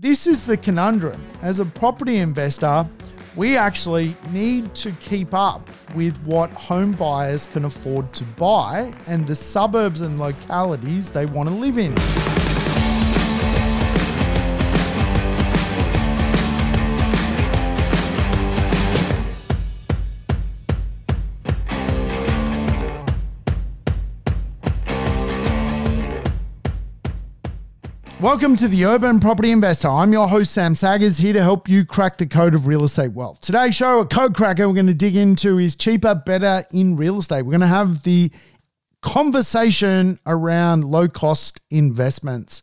[0.00, 1.20] this is the conundrum.
[1.42, 2.86] As a property investor,
[3.34, 9.26] we actually need to keep up with what home buyers can afford to buy and
[9.26, 11.96] the suburbs and localities they want to live in.
[28.28, 29.88] Welcome to the Urban Property Investor.
[29.88, 33.12] I'm your host, Sam Saggers, here to help you crack the code of real estate
[33.12, 33.40] wealth.
[33.40, 37.16] Today's show, a code cracker we're going to dig into is cheaper, better in real
[37.16, 37.40] estate.
[37.40, 38.30] We're going to have the
[39.00, 42.62] conversation around low cost investments.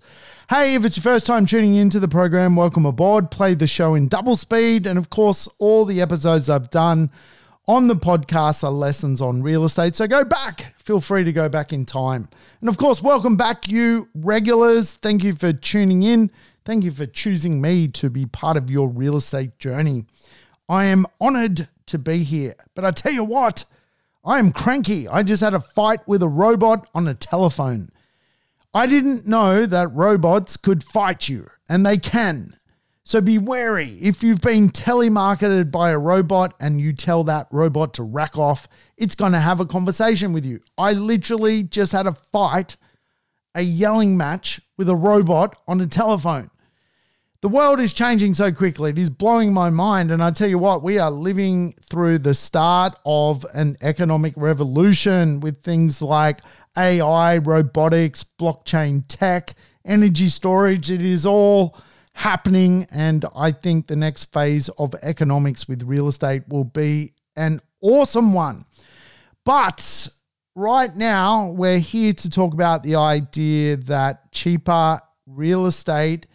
[0.51, 3.31] Hey, if it's your first time tuning into the program, welcome aboard.
[3.31, 4.85] Play the show in double speed.
[4.85, 7.09] And of course, all the episodes I've done
[7.67, 9.95] on the podcast are lessons on real estate.
[9.95, 10.75] So go back.
[10.77, 12.29] Feel free to go back in time.
[12.59, 14.93] And of course, welcome back, you regulars.
[14.93, 16.31] Thank you for tuning in.
[16.63, 20.05] Thank you for choosing me to be part of your real estate journey.
[20.70, 22.55] I am honored to be here.
[22.75, 23.65] But I tell you what,
[24.23, 25.07] I am cranky.
[25.07, 27.90] I just had a fight with a robot on a telephone.
[28.73, 32.55] I didn't know that robots could fight you, and they can.
[33.07, 33.99] So be wary.
[34.01, 38.67] If you've been telemarketed by a robot and you tell that robot to rack off,
[38.97, 40.59] it's going to have a conversation with you.
[40.75, 42.77] I literally just had a fight,
[43.53, 46.49] a yelling match with a robot on a telephone.
[47.41, 48.89] The world is changing so quickly.
[48.89, 50.09] It is blowing my mind.
[50.09, 55.41] And I tell you what, we are living through the start of an economic revolution
[55.41, 56.40] with things like
[56.75, 59.53] AI, robotics, blockchain tech,
[59.85, 60.90] energy storage.
[60.90, 61.77] It is all
[62.16, 62.88] happening.
[62.91, 68.34] And I think the next phase of economics with real estate will be an awesome
[68.34, 68.66] one.
[69.44, 70.08] But
[70.56, 76.25] right now, we're here to talk about the idea that cheaper real estate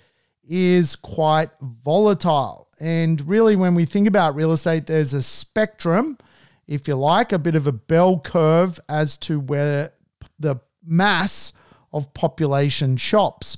[0.44, 2.68] is quite volatile.
[2.78, 6.18] And really, when we think about real estate, there's a spectrum,
[6.66, 9.92] if you like, a bit of a bell curve as to where
[10.38, 11.52] the mass
[11.92, 13.56] of population shops.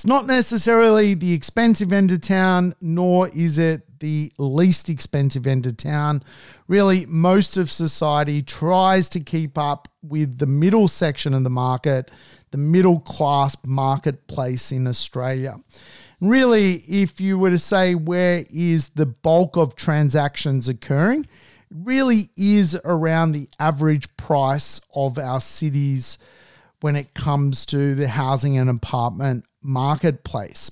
[0.00, 5.66] It's not necessarily the expensive end of town, nor is it the least expensive end
[5.66, 6.22] of town.
[6.68, 12.10] Really, most of society tries to keep up with the middle section of the market,
[12.50, 15.56] the middle class marketplace in Australia.
[16.22, 21.26] Really, if you were to say where is the bulk of transactions occurring,
[21.70, 26.16] really is around the average price of our cities
[26.80, 30.70] when it comes to the housing and apartment marketplace.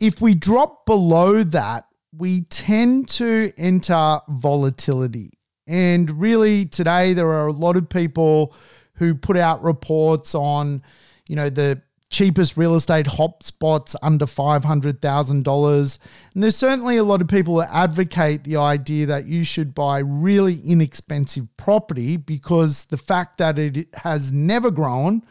[0.00, 1.86] If we drop below that,
[2.16, 5.30] we tend to enter volatility.
[5.66, 8.54] And really, today, there are a lot of people
[8.94, 10.82] who put out reports on,
[11.28, 15.98] you know, the cheapest real estate hotspots under $500,000.
[16.34, 19.98] And there's certainly a lot of people that advocate the idea that you should buy
[19.98, 25.22] really inexpensive property because the fact that it has never grown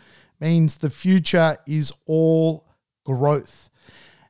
[0.41, 2.62] means the future is all
[3.03, 3.69] growth.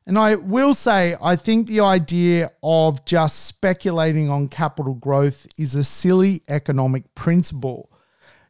[0.06, 5.76] And I will say, I think the idea of just speculating on capital growth is
[5.76, 7.90] a silly economic principle.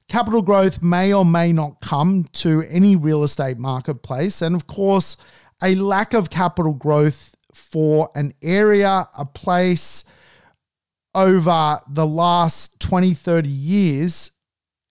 [0.07, 4.41] Capital growth may or may not come to any real estate marketplace.
[4.41, 5.15] And of course,
[5.61, 10.05] a lack of capital growth for an area, a place
[11.13, 14.31] over the last 20, 30 years,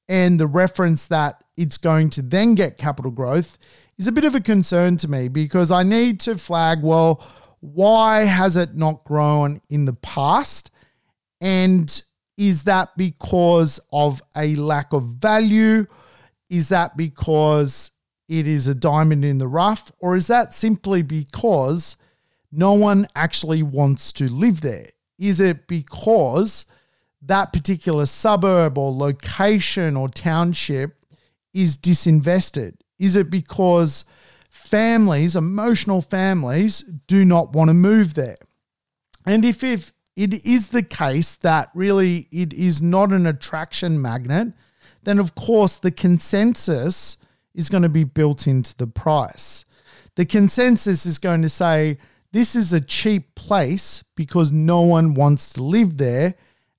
[0.08, 3.58] and the reference that it's going to then get capital growth
[3.98, 7.24] is a bit of a concern to me because I need to flag well,
[7.60, 10.70] why has it not grown in the past?
[11.40, 12.02] And
[12.36, 15.86] is that because of a lack of value?
[16.50, 17.90] Is that because
[18.28, 19.92] it is a diamond in the rough?
[20.00, 21.96] Or is that simply because
[22.50, 24.88] no one actually wants to live there?
[25.18, 26.66] Is it because
[27.22, 31.04] that particular suburb or location or township
[31.54, 32.74] is disinvested?
[33.02, 34.04] Is it because
[34.48, 38.36] families, emotional families, do not want to move there?
[39.26, 44.54] And if, if it is the case that really it is not an attraction magnet,
[45.02, 47.16] then of course the consensus
[47.54, 49.64] is going to be built into the price.
[50.14, 51.98] The consensus is going to say
[52.30, 56.34] this is a cheap place because no one wants to live there,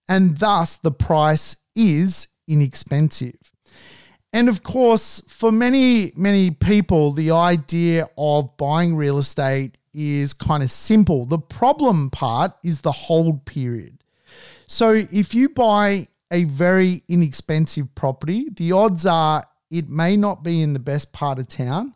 [0.08, 3.43] and thus the price is inexpensive.
[4.34, 10.64] And of course, for many, many people, the idea of buying real estate is kind
[10.64, 11.26] of simple.
[11.26, 14.04] The problem part is the hold period.
[14.66, 20.62] So if you buy a very inexpensive property, the odds are it may not be
[20.64, 21.94] in the best part of town,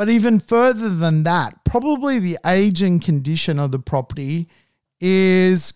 [0.00, 4.48] But even further than that, probably the age and condition of the property
[4.98, 5.74] is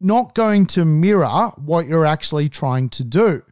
[0.00, 3.42] not going to mirror what you're actually trying to do.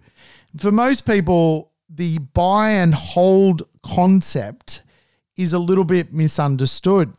[0.56, 4.82] For most people, the buy and hold concept
[5.36, 7.14] is a little bit misunderstood.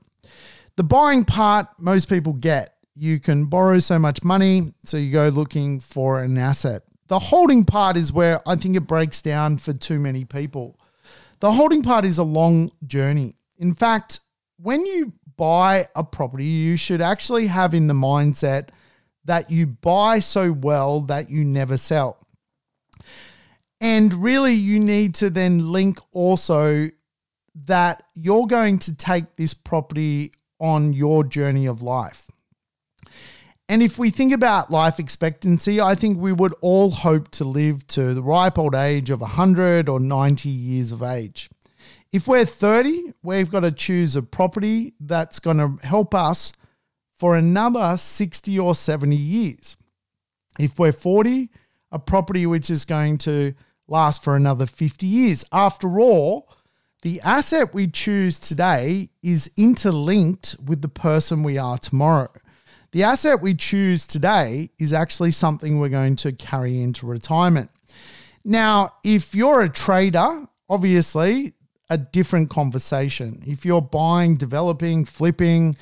[0.76, 2.76] The buying part, most people get.
[2.96, 6.84] You can borrow so much money, so you go looking for an asset.
[7.08, 10.80] The holding part is where I think it breaks down for too many people.
[11.40, 13.36] The holding part is a long journey.
[13.58, 14.20] In fact,
[14.58, 18.70] when you buy a property, you should actually have in the mindset
[19.26, 22.23] that you buy so well that you never sell.
[23.84, 26.90] And really, you need to then link also
[27.66, 32.26] that you're going to take this property on your journey of life.
[33.68, 37.86] And if we think about life expectancy, I think we would all hope to live
[37.88, 41.50] to the ripe old age of 100 or 90 years of age.
[42.14, 46.54] If we're 30, we've got to choose a property that's going to help us
[47.18, 49.76] for another 60 or 70 years.
[50.58, 51.50] If we're 40,
[51.92, 53.54] a property which is going to
[53.88, 55.46] last for another 50 years.
[55.52, 56.50] After all,
[57.02, 62.30] the asset we choose today is interlinked with the person we are tomorrow.
[62.94, 67.72] The asset we choose today is actually something we're going to carry into retirement.
[68.46, 71.54] Now, if you're a trader, obviously
[71.90, 73.42] a different conversation.
[73.46, 75.76] If you're buying, developing, flipping,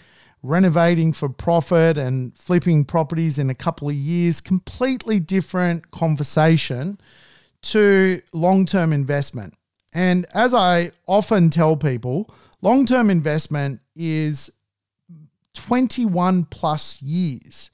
[0.43, 6.99] renovating for profit and flipping properties in a couple of years, completely different conversation
[7.63, 9.53] to long term investment.
[9.93, 14.51] And as I often tell people, long term investment is
[15.53, 17.71] 21 plus years.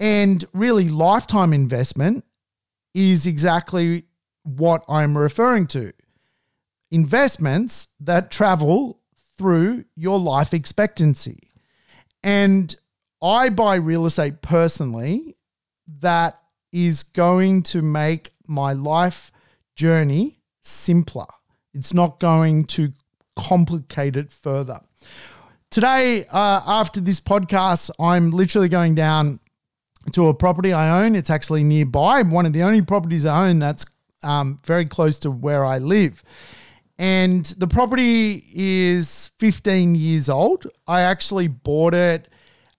[0.00, 2.24] And really, lifetime investment
[2.94, 4.04] is exactly
[4.44, 5.92] what I'm referring to.
[6.90, 9.00] Investments that travel
[9.36, 11.38] through your life expectancy.
[12.22, 12.74] And
[13.22, 15.36] I buy real estate personally
[16.00, 16.40] that
[16.72, 19.30] is going to make my life
[19.76, 21.26] journey simpler.
[21.74, 22.92] It's not going to
[23.36, 24.80] complicate it further.
[25.70, 29.40] Today, uh, after this podcast, I'm literally going down
[30.12, 31.14] to a property I own.
[31.14, 33.84] It's actually nearby, one of the only properties I own that's
[34.22, 36.24] um, very close to where I live.
[36.98, 40.66] And the property is 15 years old.
[40.86, 42.28] I actually bought it.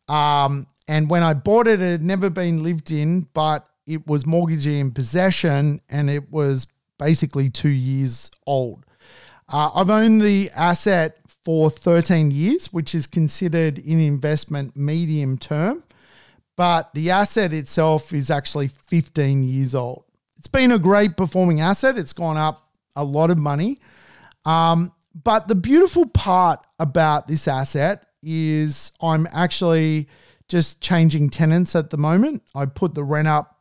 [0.09, 4.25] Um, and when I bought it, it had never been lived in, but it was
[4.25, 6.67] mortgagee in possession and it was
[6.99, 8.85] basically two years old.
[9.51, 15.83] Uh, I've owned the asset for 13 years, which is considered in investment medium term,
[16.55, 20.03] but the asset itself is actually 15 years old.
[20.37, 21.97] It's been a great performing asset.
[21.97, 23.79] It's gone up a lot of money.
[24.45, 24.93] Um,
[25.23, 30.07] but the beautiful part about this asset is I'm actually
[30.47, 32.43] just changing tenants at the moment.
[32.53, 33.58] I put the rent up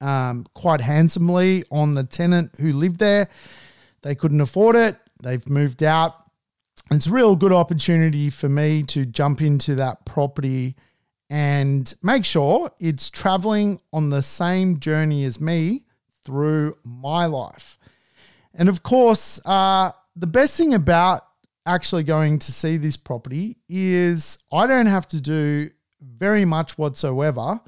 [0.00, 3.28] um, quite handsomely on the tenant who lived there.
[4.02, 4.96] They couldn't afford it.
[5.22, 6.14] They've moved out.
[6.90, 10.76] It's a real good opportunity for me to jump into that property
[11.28, 15.86] and make sure it's traveling on the same journey as me
[16.24, 17.78] through my life.
[18.54, 21.22] And of course, uh, the best thing about
[21.66, 27.60] actually going to see this property is I don't have to do very much whatsoever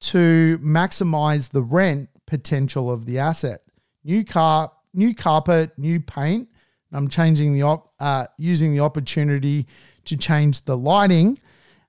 [0.00, 3.60] to maximize the rent potential of the asset.
[4.04, 6.48] New car, new carpet, new paint.
[6.92, 9.66] I'm changing the op, uh, using the opportunity
[10.06, 11.38] to change the lighting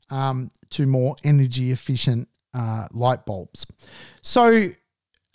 [0.10, 3.66] um, to more energy efficient uh, light bulbs.
[4.22, 4.70] So,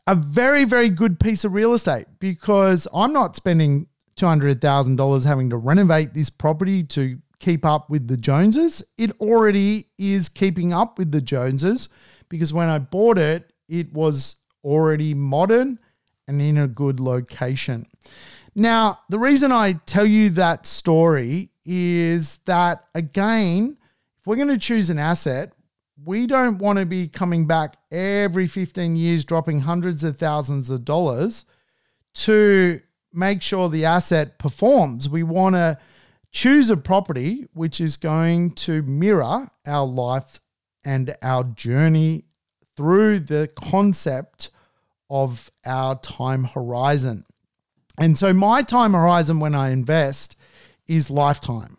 [0.06, 4.97] a very very good piece of real estate because I'm not spending two hundred thousand
[4.97, 8.85] dollars having to renovate this property to keep up with the Joneses.
[8.99, 11.88] It already is keeping up with the Joneses
[12.28, 15.78] because when I bought it, it was already modern
[16.28, 17.87] and in a good location.
[18.54, 23.76] Now, the reason I tell you that story is that, again,
[24.18, 25.52] if we're going to choose an asset,
[26.04, 30.85] we don't want to be coming back every 15 years, dropping hundreds of thousands of
[30.85, 31.45] dollars
[32.14, 32.80] to
[33.12, 35.09] make sure the asset performs.
[35.09, 35.78] We want to
[36.33, 40.40] choose a property which is going to mirror our life
[40.87, 42.25] and our journey
[42.76, 44.49] through the concept
[45.11, 47.25] of our time horizon.
[47.99, 50.37] And so, my time horizon when I invest
[50.87, 51.76] is lifetime.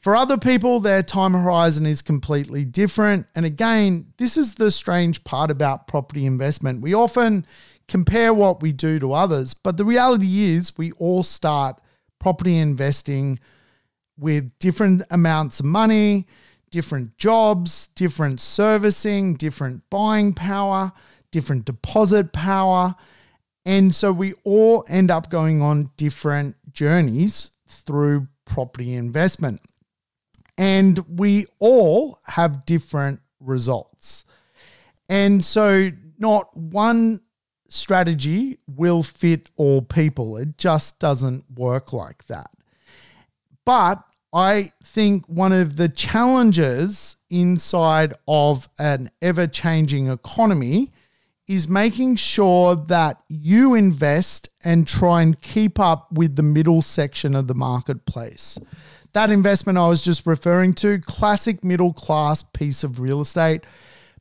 [0.00, 3.26] For other people, their time horizon is completely different.
[3.34, 6.82] And again, this is the strange part about property investment.
[6.82, 7.46] We often
[7.88, 11.80] compare what we do to others, but the reality is we all start
[12.18, 13.38] property investing
[14.18, 16.26] with different amounts of money,
[16.74, 20.90] different jobs, different servicing, different buying power,
[21.30, 22.96] different deposit power.
[23.64, 29.60] And so we all end up going on different journeys through property investment.
[30.58, 34.24] And we all have different results.
[35.08, 37.20] And so not one
[37.68, 40.38] strategy will fit all people.
[40.38, 42.50] It just doesn't work like that.
[43.64, 44.02] But
[44.34, 50.90] I think one of the challenges inside of an ever changing economy
[51.46, 57.36] is making sure that you invest and try and keep up with the middle section
[57.36, 58.58] of the marketplace.
[59.12, 63.64] That investment I was just referring to, classic middle class piece of real estate,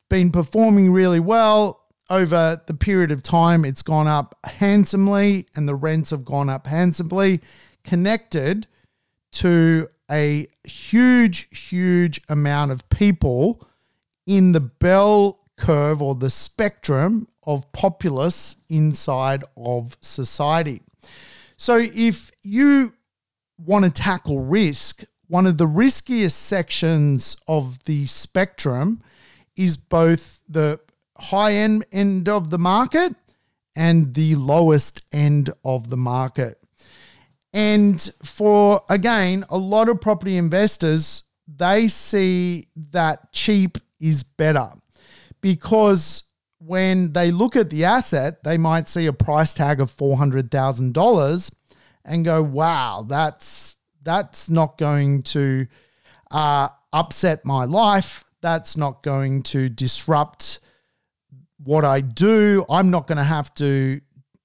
[0.09, 3.65] been performing really well over the period of time.
[3.65, 7.39] It's gone up handsomely and the rents have gone up handsomely,
[7.83, 8.67] connected
[9.33, 13.67] to a huge, huge amount of people
[14.25, 20.81] in the bell curve or the spectrum of populace inside of society.
[21.57, 22.93] So, if you
[23.57, 29.01] want to tackle risk, one of the riskiest sections of the spectrum
[29.55, 30.79] is both the
[31.17, 33.15] high end end of the market
[33.75, 36.62] and the lowest end of the market.
[37.53, 44.69] And for again, a lot of property investors, they see that cheap is better
[45.41, 46.23] because
[46.57, 51.55] when they look at the asset, they might see a price tag of $400,000
[52.05, 55.67] and go, wow, that's, that's not going to
[56.31, 58.23] uh, upset my life.
[58.41, 60.59] That's not going to disrupt
[61.57, 62.65] what I do.
[62.69, 64.01] I'm not going to have to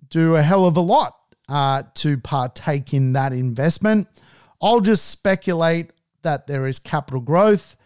[0.08, 1.17] do a hell of a lot
[1.49, 4.09] uh, to partake in that investment.
[4.61, 7.76] I'll just speculate that there is capital growth,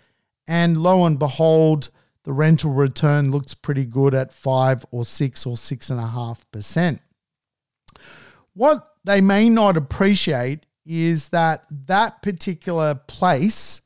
[0.49, 1.91] and lo and behold,
[2.25, 6.51] the rental return looks pretty good at five or six or six and a half
[6.51, 7.01] percent.
[8.55, 13.83] What they may not appreciate is that that particular place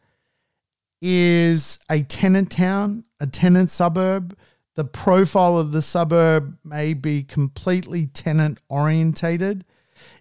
[1.00, 4.36] is a tenant town, a tenant suburb.
[4.76, 9.64] The profile of the suburb may be completely tenant orientated.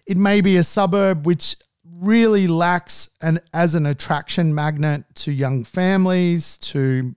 [0.06, 5.62] It may be a suburb which really lacks an as an attraction magnet to young
[5.62, 7.14] families, to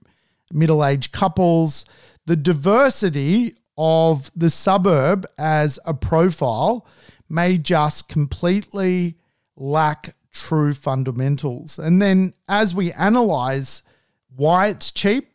[0.52, 1.86] middle aged couples.
[2.26, 6.86] The diversity of the suburb as a profile
[7.30, 9.16] may just completely
[9.56, 11.78] lack true fundamentals.
[11.78, 13.82] And then as we analyze
[14.36, 15.29] why it's cheap,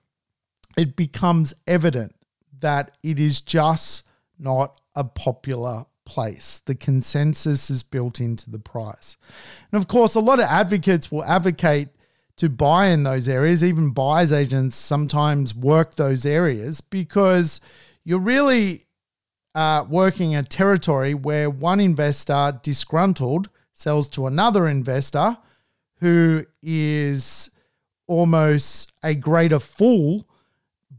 [0.77, 2.15] it becomes evident
[2.59, 4.03] that it is just
[4.39, 6.61] not a popular place.
[6.65, 9.17] The consensus is built into the price.
[9.71, 11.89] And of course, a lot of advocates will advocate
[12.37, 13.63] to buy in those areas.
[13.63, 17.59] Even buyers agents sometimes work those areas because
[18.03, 18.83] you're really
[19.55, 25.37] uh, working a territory where one investor disgruntled sells to another investor
[25.99, 27.49] who is
[28.07, 30.27] almost a greater fool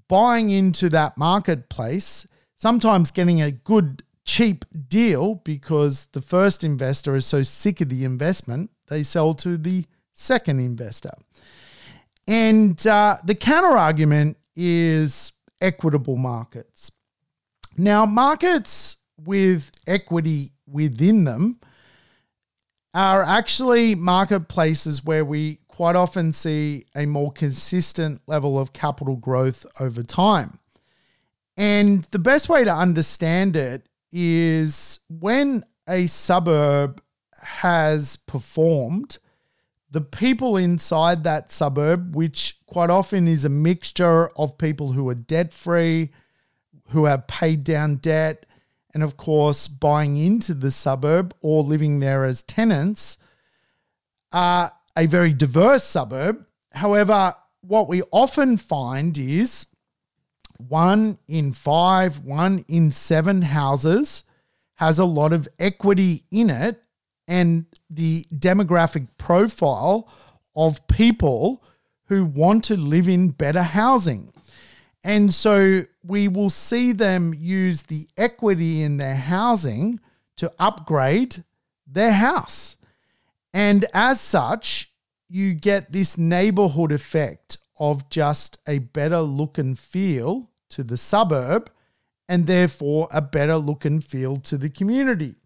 [0.09, 7.27] buying into that marketplace, sometimes getting a good cheap deal because the first investor is
[7.27, 11.13] so sick of the investment, they sell to the second investor.
[12.27, 16.91] And uh, the counter argument is equitable markets.
[17.79, 21.61] Now, markets with equity within them
[22.95, 29.67] are actually marketplaces where we quite often see a more consistent level of capital growth
[29.79, 30.59] over time.
[31.59, 37.03] And the best way to understand it is when a suburb
[37.43, 39.19] has performed,
[39.91, 45.15] the people inside that suburb, which quite often is a mixture of people who are
[45.15, 46.09] debt free,
[46.89, 48.47] who have paid down debt,
[48.95, 53.19] and of course, buying into the suburb or living there as tenants,
[54.33, 56.47] are a very diverse suburb.
[56.73, 59.67] However, what we often find is
[60.59, 64.25] one in five, one in seven houses
[64.77, 66.83] has a lot of equity in it,
[67.27, 70.09] and the demographic profile
[70.55, 71.65] of people
[72.09, 74.33] who want to live in better housing.
[75.03, 79.99] And so we will see them use the equity in their housing
[80.37, 81.43] to upgrade
[81.87, 82.77] their house.
[83.57, 84.93] And as such,
[85.31, 91.71] you get this neighborhood effect of just a better look and feel to the suburb
[92.29, 95.37] and therefore a better look and feel to the community.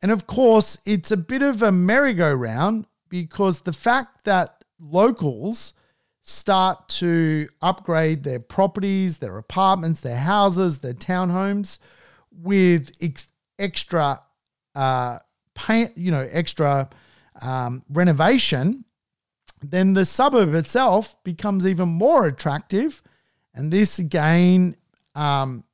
[0.00, 5.72] And of course, it's a bit of a merry-go-round because the fact that locals
[6.22, 11.80] start to upgrade their properties, their apartments, their houses, their townhomes
[12.30, 13.26] with ex-
[13.58, 14.20] extra,
[14.76, 15.18] uh,
[15.56, 16.88] paint, you know, extra
[17.42, 18.84] um, renovation,
[19.62, 23.02] then the suburb itself becomes even more attractive.
[23.54, 24.76] And this again
[25.14, 25.64] um,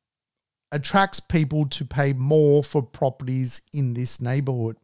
[0.73, 4.77] attracts people to pay more for properties in this neighborhood.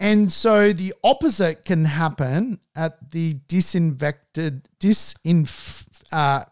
[0.00, 6.44] And so the opposite can happen at the disinvected, disinf, uh,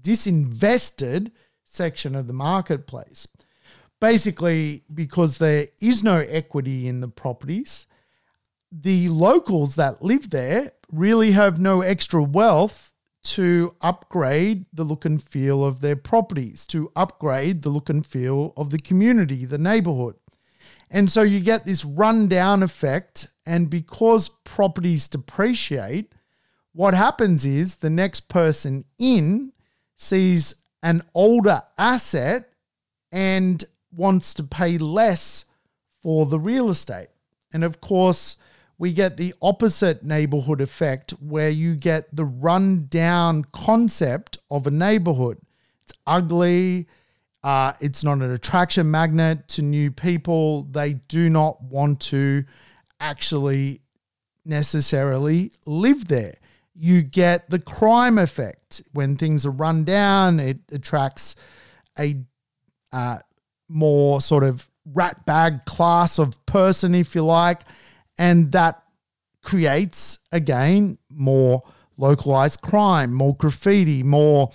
[0.00, 1.30] disinvested
[1.66, 3.28] section of the marketplace.
[4.00, 7.86] Basically, because there is no equity in the properties,
[8.72, 15.22] the locals that live there really have no extra wealth to upgrade the look and
[15.22, 20.14] feel of their properties, to upgrade the look and feel of the community, the neighborhood.
[20.90, 23.28] And so you get this rundown effect.
[23.46, 26.12] And because properties depreciate,
[26.72, 29.52] what happens is the next person in
[29.96, 32.48] sees an older asset
[33.12, 33.62] and
[33.92, 35.44] wants to pay less
[36.02, 37.08] for the real estate.
[37.52, 38.36] And of course,
[38.80, 45.36] we get the opposite neighborhood effect where you get the rundown concept of a neighborhood.
[45.82, 46.88] It's ugly,
[47.44, 50.62] uh, it's not an attraction magnet to new people.
[50.62, 52.44] They do not want to
[53.00, 53.82] actually
[54.46, 56.36] necessarily live there.
[56.74, 58.82] You get the crime effect.
[58.92, 61.36] When things are run down, it attracts
[61.98, 62.16] a
[62.94, 63.18] uh,
[63.68, 67.60] more sort of rat bag class of person, if you like.
[68.20, 68.82] And that
[69.42, 71.62] creates, again, more
[71.96, 74.50] localized crime, more graffiti, more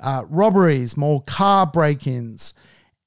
[0.00, 2.54] uh, robberies, more car break ins.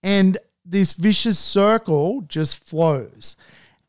[0.03, 3.35] And this vicious circle just flows.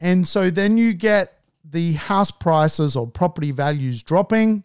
[0.00, 4.64] And so then you get the house prices or property values dropping.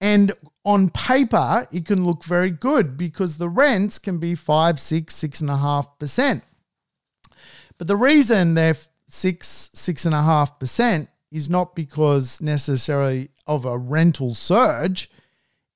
[0.00, 0.32] And
[0.64, 5.40] on paper, it can look very good because the rents can be five, six, six
[5.40, 6.42] and a half percent.
[7.78, 8.76] But the reason they're
[9.12, 15.10] six, six and a half percent is not because necessarily of a rental surge.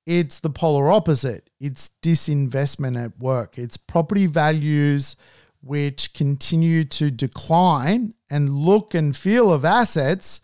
[0.07, 1.51] It's the polar opposite.
[1.61, 3.59] It's disinvestment at work.
[3.59, 5.17] It's property values
[5.63, 10.41] which continue to decline and look and feel of assets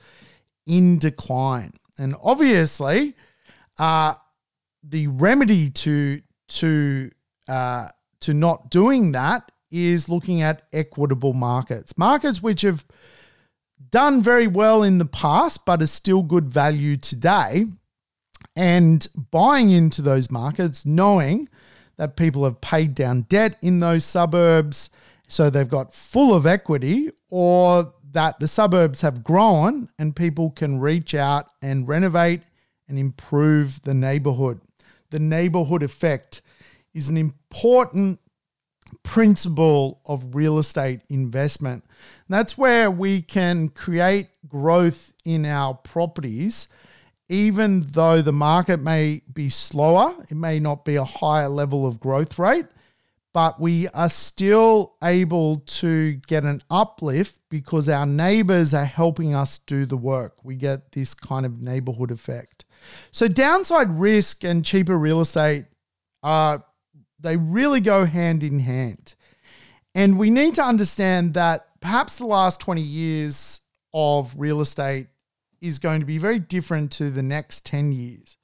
[0.66, 1.72] in decline.
[1.96, 3.14] And obviously,
[3.78, 4.14] uh,
[4.82, 7.10] the remedy to to
[7.48, 7.88] uh,
[8.20, 12.86] to not doing that is looking at equitable markets, markets which have
[13.90, 17.66] done very well in the past but are still good value today
[18.54, 21.48] and buying into those markets, knowing
[21.96, 24.90] that people have paid down debt in those suburbs,
[25.28, 30.78] so they've got full of equity, or that the suburbs have grown and people can
[30.78, 32.42] reach out and renovate
[32.88, 34.60] and improve the neighborhood.
[35.10, 36.42] The neighborhood effect
[36.92, 38.20] is an important
[39.02, 41.84] principle of real estate investment.
[41.84, 46.68] And that's where we can create growth in our properties
[47.32, 51.98] even though the market may be slower, it may not be a higher level of
[51.98, 52.66] growth rate,
[53.32, 59.56] but we are still able to get an uplift because our neighbors are helping us
[59.56, 60.44] do the work.
[60.44, 62.66] We get this kind of neighborhood effect.
[63.12, 65.64] So, downside risk and cheaper real estate
[66.22, 66.62] are
[67.22, 69.14] they really go hand in hand.
[69.94, 73.60] And we need to understand that perhaps the last 20 years
[73.92, 75.08] of real estate
[75.60, 78.36] is going to be very different to the next 10 years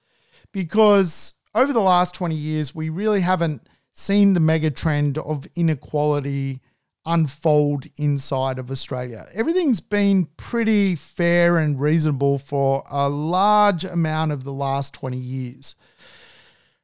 [0.53, 6.61] because over the last 20 years, we really haven't seen the mega trend of inequality
[7.05, 9.27] unfold inside of Australia.
[9.33, 15.75] Everything's been pretty fair and reasonable for a large amount of the last 20 years.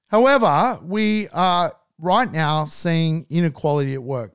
[0.09, 4.35] However, we are right now seeing inequality at work.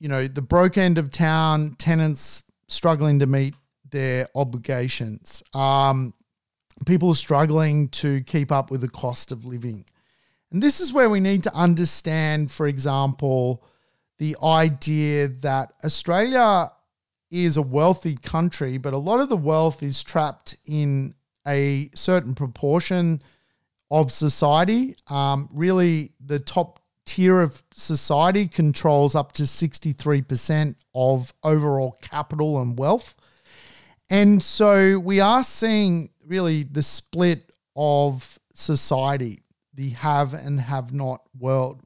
[0.00, 3.54] You know, the broke end of town, tenants struggling to meet
[3.90, 5.42] their obligations.
[5.54, 6.14] Um,
[6.86, 9.84] people struggling to keep up with the cost of living.
[10.50, 13.64] And this is where we need to understand, for example,
[14.18, 16.70] the idea that Australia
[17.30, 21.14] is a wealthy country, but a lot of the wealth is trapped in
[21.46, 23.20] a certain proportion
[23.90, 24.96] of society.
[25.08, 32.78] Um, really, the top tier of society controls up to 63% of overall capital and
[32.78, 33.14] wealth.
[34.10, 39.42] And so we are seeing really the split of society,
[39.74, 41.82] the have and have not world.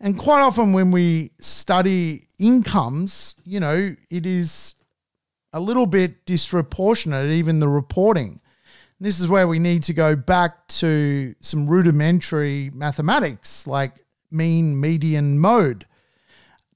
[0.00, 4.74] And quite often, when we study incomes, you know, it is
[5.52, 8.40] a little bit disproportionate, even the reporting.
[9.00, 14.03] This is where we need to go back to some rudimentary mathematics like
[14.34, 15.86] mean, median, mode.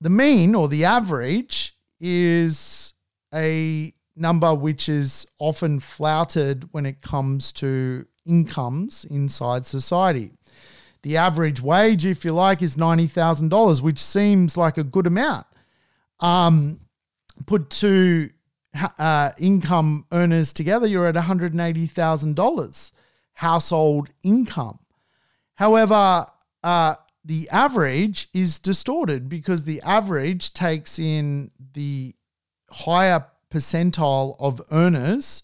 [0.00, 2.94] The mean or the average is
[3.34, 10.32] a number which is often flouted when it comes to incomes inside society.
[11.02, 15.46] The average wage, if you like, is $90,000, which seems like a good amount.
[16.20, 16.80] Um,
[17.46, 18.30] put two
[18.98, 22.92] uh, income earners together, you're at $180,000
[23.34, 24.78] household income.
[25.54, 26.26] However,
[26.64, 26.94] uh,
[27.28, 32.14] the average is distorted because the average takes in the
[32.70, 35.42] higher percentile of earners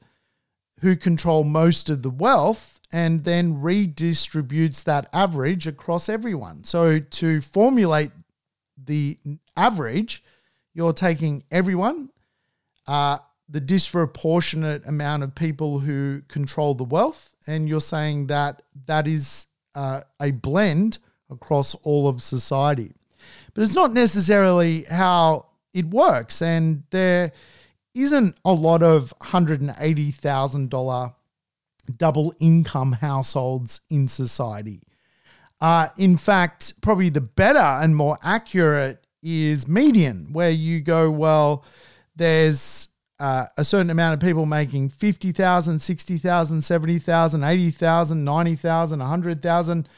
[0.80, 6.64] who control most of the wealth and then redistributes that average across everyone.
[6.64, 8.12] So to formulate
[8.82, 9.18] the
[9.54, 10.24] average,
[10.72, 12.08] you're taking everyone,
[12.86, 19.06] uh, the disproportionate amount of people who control the wealth, and you're saying that that
[19.06, 20.98] is uh, a blend
[21.30, 22.92] across all of society.
[23.52, 26.42] But it's not necessarily how it works.
[26.42, 27.32] And there
[27.94, 31.14] isn't a lot of $180,000
[31.96, 34.80] double income households in society.
[35.60, 41.64] Uh, in fact, probably the better and more accurate is median, where you go, well,
[42.16, 49.88] there's uh, a certain amount of people making 50,000, 60,000, 70,000, 80,000, 90,000, 100,000.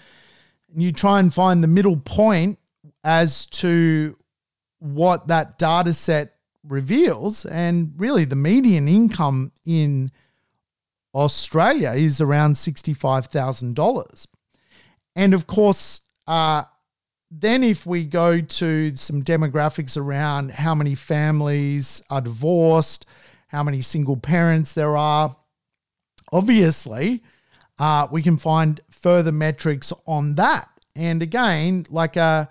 [0.73, 2.59] And you try and find the middle point
[3.05, 4.17] as to
[4.79, 7.45] what that data set reveals.
[7.47, 10.11] And really, the median income in
[11.15, 14.27] Australia is around $65,000.
[15.15, 16.65] And of course, uh,
[17.31, 23.07] then if we go to some demographics around how many families are divorced,
[23.49, 25.35] how many single parents there are,
[26.33, 27.23] obviously,
[27.79, 30.69] uh, we can find further metrics on that.
[30.95, 32.49] And again, like a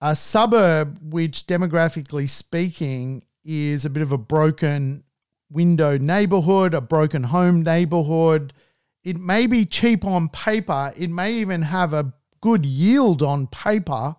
[0.00, 5.02] a suburb which demographically speaking is a bit of a broken
[5.50, 8.52] window neighborhood, a broken home neighborhood.
[9.04, 14.16] It may be cheap on paper, it may even have a good yield on paper,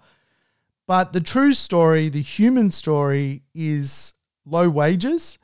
[0.88, 4.14] but the true story, the human story, is
[4.46, 5.38] low wages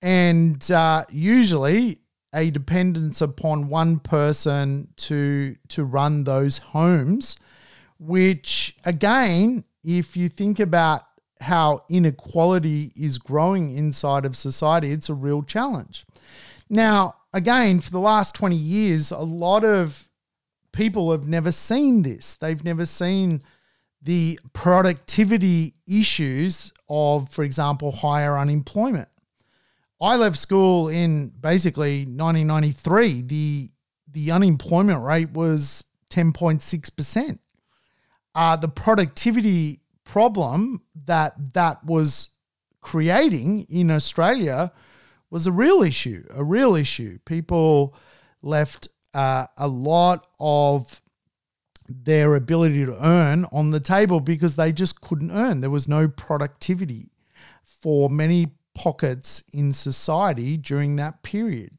[0.00, 1.98] and uh, usually
[2.34, 7.36] a dependence upon one person to to run those homes
[8.02, 11.02] which again, if you think about
[11.40, 16.04] how inequality is growing inside of society, it's a real challenge.
[16.68, 20.08] Now, again, for the last 20 years, a lot of
[20.72, 22.34] people have never seen this.
[22.34, 23.42] They've never seen
[24.00, 29.08] the productivity issues of, for example, higher unemployment.
[30.02, 33.22] I left school in basically 1993.
[33.22, 33.70] The
[34.08, 37.38] the unemployment rate was 10.6%
[38.34, 42.30] uh, the productivity problem that that was
[42.80, 44.72] creating in Australia
[45.30, 47.18] was a real issue, a real issue.
[47.24, 47.94] People
[48.42, 51.00] left uh, a lot of
[51.88, 55.60] their ability to earn on the table because they just couldn't earn.
[55.60, 57.10] There was no productivity
[57.64, 61.72] for many pockets in society during that period.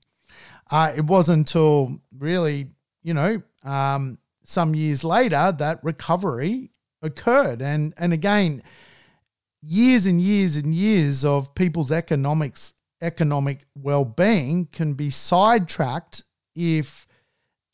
[0.71, 2.67] Uh, it wasn't until really,
[3.03, 7.61] you know, um, some years later, that recovery occurred.
[7.61, 8.63] And, and again,
[9.61, 16.23] years and years and years of people's economics, economic well-being can be sidetracked
[16.55, 17.07] if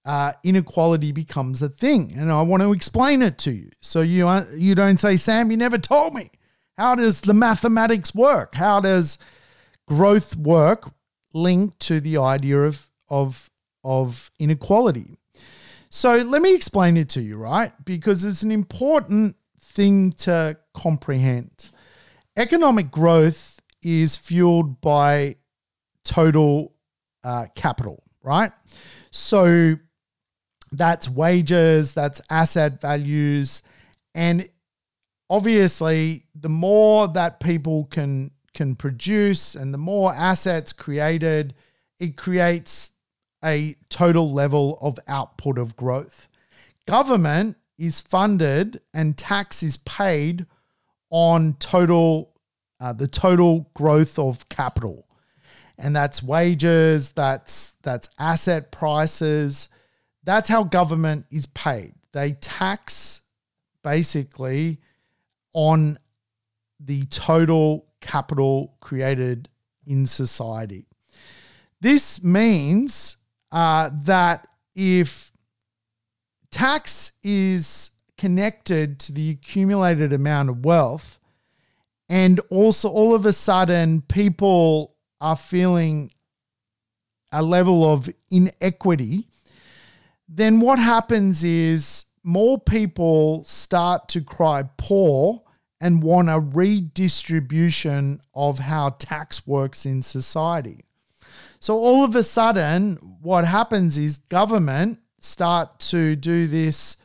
[0.06, 2.14] uh, inequality becomes a thing.
[2.18, 3.70] And I want to explain it to you.
[3.82, 6.32] So you, uh, you don't say, Sam, you never told me.
[6.80, 8.56] How does the mathematics work?
[8.56, 9.18] How does
[9.86, 10.90] growth work
[11.34, 13.50] linked to the idea of, of,
[13.84, 15.18] of inequality?
[15.90, 17.74] So let me explain it to you, right?
[17.84, 21.70] Because it's an important thing to comprehend.
[22.38, 25.36] Economic growth is fueled by
[26.06, 26.76] total
[27.26, 28.54] uh, capital, right?
[29.12, 29.76] So
[30.72, 33.64] that's wages, that's asset values,
[34.16, 34.48] and
[35.30, 41.54] obviously, the more that people can can produce and the more assets created,
[42.00, 42.92] it creates
[43.46, 46.28] a total level of output of growth.
[46.88, 50.46] Government is funded and tax is paid
[51.10, 52.34] on total
[52.82, 55.06] uh, the total growth of capital.
[55.78, 59.70] And that's wages that's that's asset prices.
[60.24, 61.94] That's how government is paid.
[62.12, 63.22] They tax
[63.84, 64.80] basically
[65.54, 65.98] on
[66.80, 69.50] the total capital created
[69.86, 70.86] in society.
[71.82, 73.18] This means
[73.52, 75.32] uh, that if
[76.52, 81.20] tax is connected to the accumulated amount of wealth,
[82.10, 86.12] and also all of a sudden people are feeling
[87.32, 89.28] a level of inequity,
[90.28, 95.44] then what happens is more people start to cry poor
[95.82, 100.86] and want a redistribution of how tax works in society.
[101.60, 106.98] So all of a sudden, what happens is government start to do this.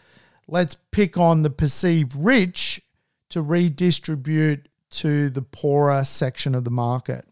[0.46, 2.80] Let's pick on the perceived rich
[3.30, 7.24] to redistribute to the poorer section of the market.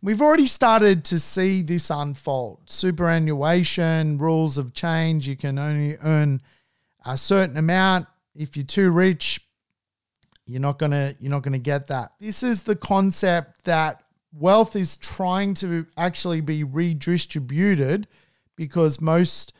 [0.00, 2.62] We've already started to see this unfold.
[2.66, 5.28] Superannuation, rules of change.
[5.28, 6.42] You can only earn
[7.04, 8.06] a certain amount.
[8.34, 9.40] If you're too rich,
[10.46, 12.12] you're not gonna you're not gonna get that.
[12.20, 18.08] This is the concept that wealth is trying to actually be redistributed
[18.56, 19.52] because most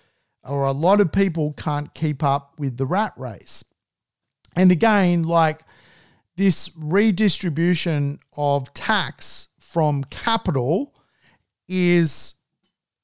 [0.44, 3.64] or a lot of people can't keep up with the rat race.
[4.56, 5.62] And again, like
[6.36, 10.94] this redistribution of tax from capital
[11.68, 12.34] is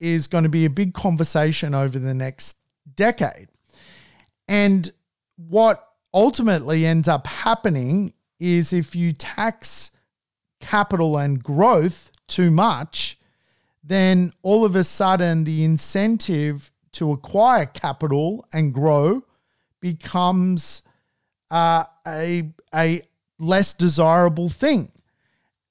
[0.00, 2.56] is going to be a big conversation over the next
[2.94, 3.48] decade.
[4.48, 4.90] And
[5.36, 9.90] what ultimately ends up happening is if you tax
[10.60, 13.18] capital and growth too much,
[13.84, 19.22] then all of a sudden the incentive to acquire capital and grow
[19.80, 20.82] becomes
[21.50, 23.02] uh, a, a
[23.38, 24.90] less desirable thing.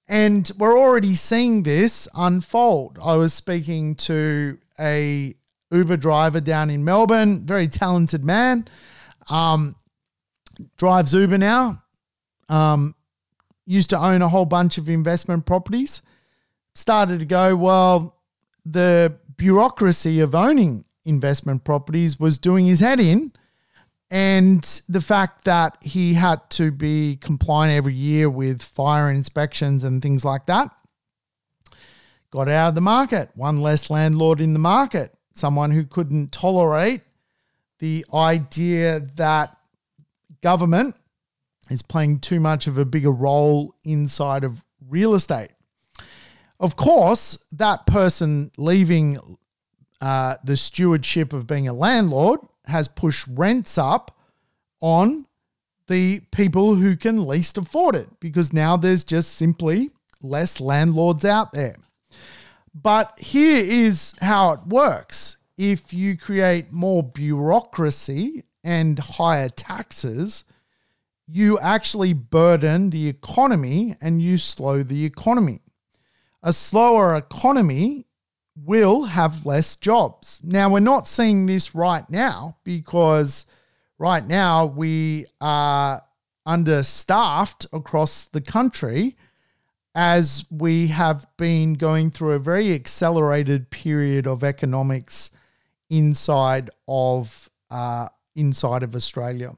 [0.08, 2.98] And we're already seeing this unfold.
[3.04, 5.36] I was speaking to a
[5.72, 8.68] Uber driver down in Melbourne, very talented man.
[9.30, 9.76] Um,
[10.78, 11.84] drives Uber now.
[12.50, 12.96] Um,
[13.66, 16.02] used to own a whole bunch of investment properties.
[16.74, 18.18] Started to go, well,
[18.66, 23.34] the bureaucracy of owning investment properties was doing his head in.
[24.10, 30.02] And the fact that he had to be compliant every year with fire inspections and
[30.02, 30.72] things like that
[32.32, 33.30] got out of the market.
[33.36, 37.02] One less landlord in the market, someone who couldn't tolerate
[37.80, 39.56] the idea that
[40.41, 40.95] government
[41.69, 45.50] is playing too much of a bigger role inside of real estate.
[46.60, 49.19] Of course, that person leaving
[50.02, 54.17] uh, the stewardship of being a landlord has pushed rents up
[54.82, 55.26] on
[55.88, 61.54] the people who can least afford it because now there's just simply less landlords out
[61.54, 61.78] there.
[62.80, 70.44] But here is how it works if you create more bureaucracy and higher taxes,
[71.26, 75.62] you actually burden the economy and you slow the economy.
[76.44, 78.06] A slower economy
[78.56, 80.40] will have less jobs.
[80.44, 83.46] Now, we're not seeing this right now because
[83.98, 86.04] right now we are
[86.46, 89.18] understaffed across the country
[89.98, 95.32] as we have been going through a very accelerated period of economics
[95.90, 99.56] inside of uh, inside of Australia.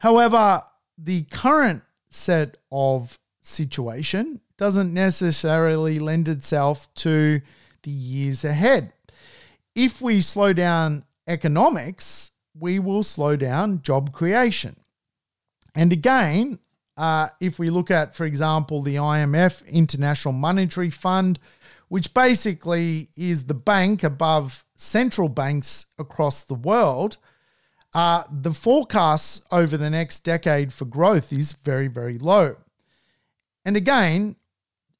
[0.00, 0.62] However,
[0.98, 7.40] the current set of situation doesn't necessarily lend itself to
[7.84, 8.92] the years ahead.
[9.74, 14.76] If we slow down economics, we will slow down job creation.
[15.74, 16.58] And again,
[16.96, 21.38] uh, if we look at, for example, the IMF, International Monetary Fund,
[21.88, 27.18] which basically is the bank above central banks across the world,
[27.94, 32.56] uh, the forecasts over the next decade for growth is very, very low.
[33.64, 34.36] And again,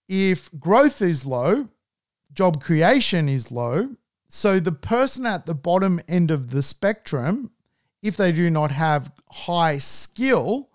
[0.08, 1.66] if growth is low,
[2.32, 3.90] job creation is low.
[4.28, 7.50] So the person at the bottom end of the spectrum,
[8.02, 10.70] if they do not have high skill,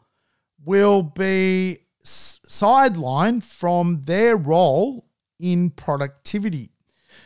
[0.66, 5.06] will be sidelined from their role
[5.40, 6.70] in productivity.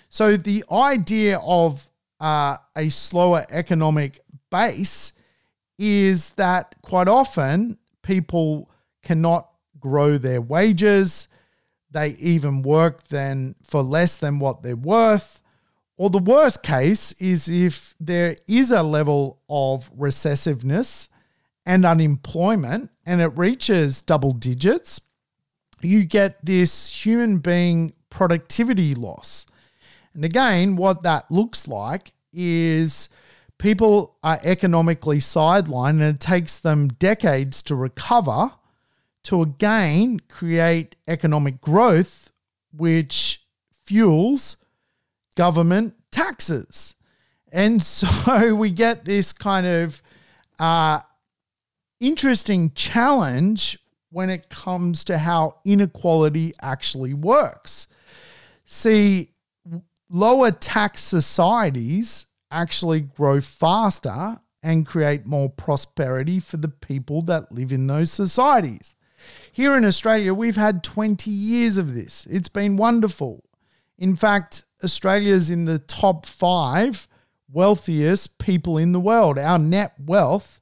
[0.09, 1.87] So the idea of
[2.19, 5.13] uh, a slower economic base
[5.77, 8.69] is that quite often people
[9.03, 11.27] cannot grow their wages.
[11.91, 15.41] They even work then for less than what they're worth.
[15.97, 21.09] Or the worst case is if there is a level of recessiveness
[21.65, 25.01] and unemployment and it reaches double digits,
[25.81, 29.45] you get this human being productivity loss.
[30.13, 33.09] And again, what that looks like is
[33.57, 38.51] people are economically sidelined and it takes them decades to recover
[39.23, 42.31] to again create economic growth,
[42.71, 43.43] which
[43.83, 44.57] fuels
[45.35, 46.95] government taxes.
[47.51, 50.01] And so we get this kind of
[50.59, 51.01] uh,
[51.99, 53.77] interesting challenge
[54.11, 57.87] when it comes to how inequality actually works.
[58.65, 59.31] See,
[60.09, 67.71] lower tax societies actually grow faster and create more prosperity for the people that live
[67.71, 68.95] in those societies.
[69.51, 72.25] Here in Australia, we've had 20 years of this.
[72.27, 73.43] It's been wonderful.
[73.97, 77.07] In fact, Australia's in the top five
[77.51, 79.37] wealthiest people in the world.
[79.37, 80.59] Our net wealth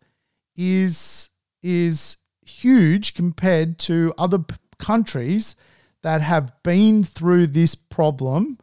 [0.56, 1.30] is,
[1.62, 5.56] is huge compared to other p- countries
[6.02, 8.58] that have been through this problem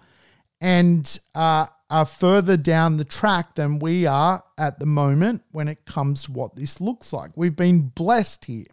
[0.61, 5.85] and uh, are further down the track than we are at the moment when it
[5.87, 7.31] comes to what this looks like.
[7.35, 8.67] We've been blessed here.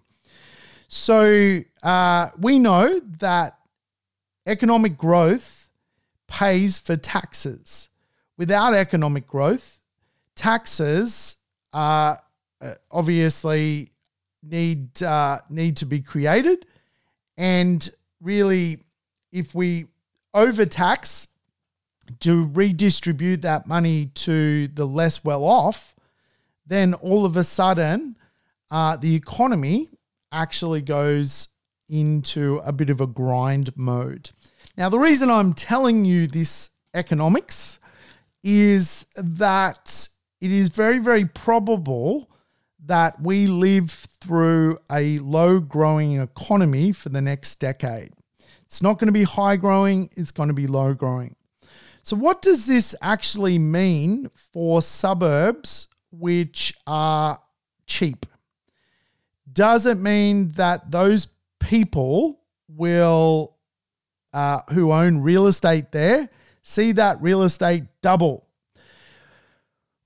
[0.87, 3.57] So uh, we know that
[4.45, 5.69] economic growth
[6.27, 7.89] pays for taxes.
[8.37, 9.79] Without economic growth,
[10.35, 11.37] taxes
[12.61, 13.89] uh, obviously
[14.43, 16.65] need uh, need to be created,
[17.37, 17.89] and
[18.21, 18.79] really,
[19.31, 19.85] if we
[20.33, 21.27] overtax
[22.19, 25.95] to redistribute that money to the less well off,
[26.65, 28.17] then all of a sudden,
[28.71, 29.89] uh, the economy
[30.31, 31.49] actually goes
[31.89, 34.31] into a bit of a grind mode.
[34.77, 37.79] Now, the reason I'm telling you this economics
[38.43, 40.07] is that
[40.41, 42.29] it is very, very probable
[42.87, 48.11] that we live through a low growing economy for the next decade.
[48.65, 51.35] It's not going to be high growing, it's going to be low growing.
[52.03, 57.39] So, what does this actually mean for suburbs which are
[57.85, 58.25] cheap?
[59.51, 61.27] Does it mean that those
[61.59, 63.55] people will,
[64.33, 66.29] uh, who own real estate there,
[66.63, 68.46] see that real estate double?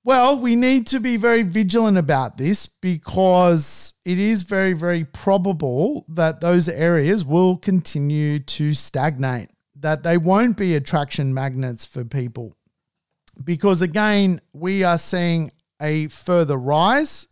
[0.03, 6.05] Well, we need to be very vigilant about this because it is very, very probable
[6.09, 12.55] that those areas will continue to stagnate, that they won't be attraction magnets for people.
[13.43, 17.27] Because again, we are seeing a further rise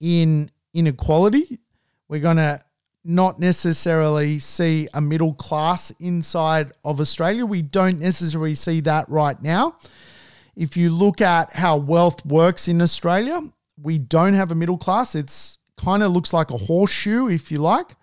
[0.00, 1.60] in inequality.
[2.08, 2.60] We're going to
[3.04, 7.46] not necessarily see a middle class inside of Australia.
[7.46, 9.76] We don't necessarily see that right now.
[10.56, 13.42] If you look at how wealth works in Australia,
[13.80, 15.14] we don't have a middle class.
[15.14, 17.96] It's kind of looks like a horseshoe, if you like.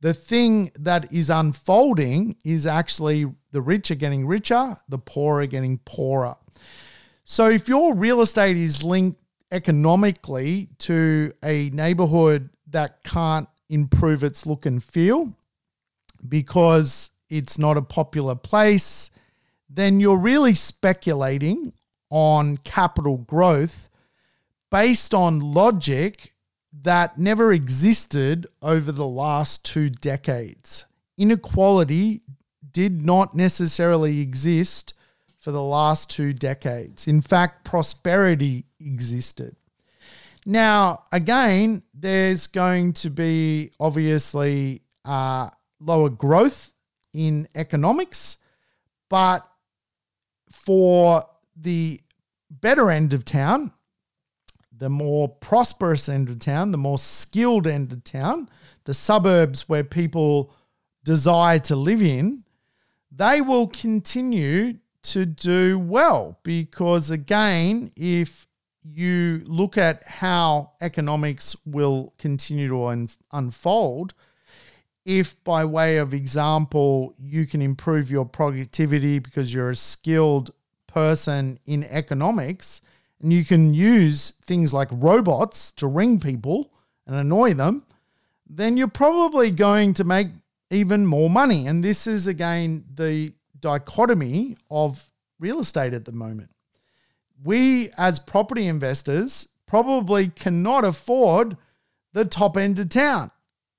[0.00, 5.46] The thing that is unfolding is actually the rich are getting richer, the poor are
[5.46, 6.34] getting poorer.
[7.24, 9.20] So if your real estate is linked
[9.52, 15.36] economically to a neighborhood that can't improve its look and feel
[16.28, 19.10] because it's not a popular place,
[19.74, 21.72] then you're really speculating
[22.10, 23.88] on capital growth
[24.70, 26.32] based on logic
[26.82, 30.86] that never existed over the last two decades.
[31.16, 32.22] Inequality
[32.72, 34.94] did not necessarily exist
[35.38, 37.06] for the last two decades.
[37.06, 39.56] In fact, prosperity existed.
[40.44, 46.72] Now, again, there's going to be obviously uh, lower growth
[47.12, 48.38] in economics,
[49.08, 49.46] but
[50.64, 51.24] for
[51.56, 52.00] the
[52.50, 53.72] better end of town,
[54.76, 58.48] the more prosperous end of town, the more skilled end of town,
[58.84, 60.52] the suburbs where people
[61.04, 62.44] desire to live in,
[63.10, 66.38] they will continue to do well.
[66.42, 68.46] Because, again, if
[68.82, 74.14] you look at how economics will continue to un- unfold,
[75.04, 80.52] if by way of example you can improve your productivity because you're a skilled
[80.86, 82.80] person in economics
[83.20, 86.72] and you can use things like robots to ring people
[87.06, 87.84] and annoy them,
[88.48, 90.28] then you're probably going to make
[90.70, 91.66] even more money.
[91.66, 95.08] And this is again the dichotomy of
[95.38, 96.50] real estate at the moment.
[97.44, 101.56] We, as property investors, probably cannot afford
[102.12, 103.30] the top end of town,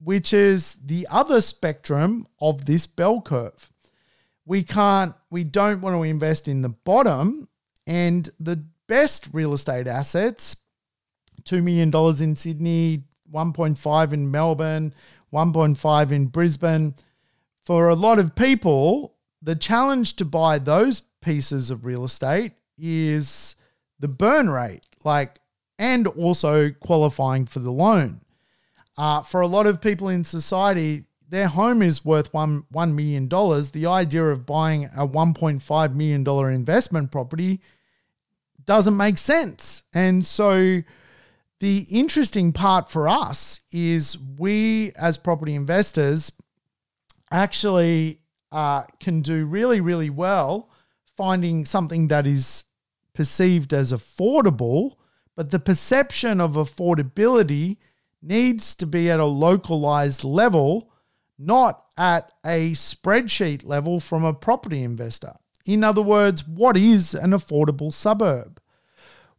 [0.04, 3.74] which is the other spectrum of this bell curve
[4.46, 7.48] we can't, we don't want to invest in the bottom.
[7.88, 10.56] And the best real estate assets,
[11.44, 11.92] $2 million
[12.22, 14.94] in Sydney, 1.5 in Melbourne,
[15.34, 16.96] 1.5 in Brisbane.
[17.66, 23.56] For a lot of people, the challenge to buy those pieces of real estate is
[24.00, 25.40] the burn rate, like,
[25.80, 28.22] and also qualifying for the loan.
[28.98, 33.28] Uh, for a lot of people in society, their home is worth one one million
[33.28, 33.72] dollars.
[33.72, 37.60] The idea of buying a one point five million dollar investment property
[38.66, 40.82] doesn't make sense, and so
[41.60, 46.32] the interesting part for us is we as property investors
[47.32, 48.20] actually
[48.52, 50.70] uh, can do really really well
[51.18, 52.66] finding something that is
[53.14, 54.96] perceived as affordable,
[55.36, 57.78] but the perception of affordability
[58.24, 60.90] needs to be at a localized level,
[61.38, 65.34] not at a spreadsheet level from a property investor.
[65.66, 68.60] In other words, what is an affordable suburb?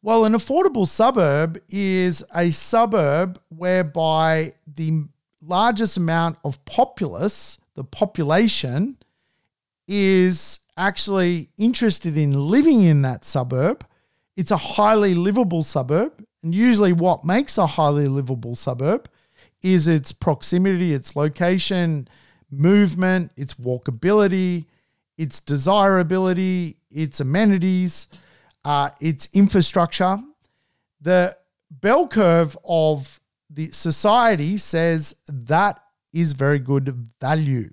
[0.03, 5.05] Well, an affordable suburb is a suburb whereby the
[5.41, 8.99] largest amount of populace, the population,
[9.89, 13.87] is actually interested in living in that suburb.
[14.37, 16.25] It's a highly livable suburb.
[16.45, 19.09] And usually, what makes a highly livable suburb
[19.63, 22.07] is its proximity, its location,
[22.51, 24.67] movement, its walkability,
[25.17, 28.09] its desirability, its amenities,
[28.63, 30.19] uh, its infrastructure.
[31.01, 31.35] The
[31.71, 33.19] bell curve of
[33.49, 35.81] the society says that
[36.13, 37.71] is very good value.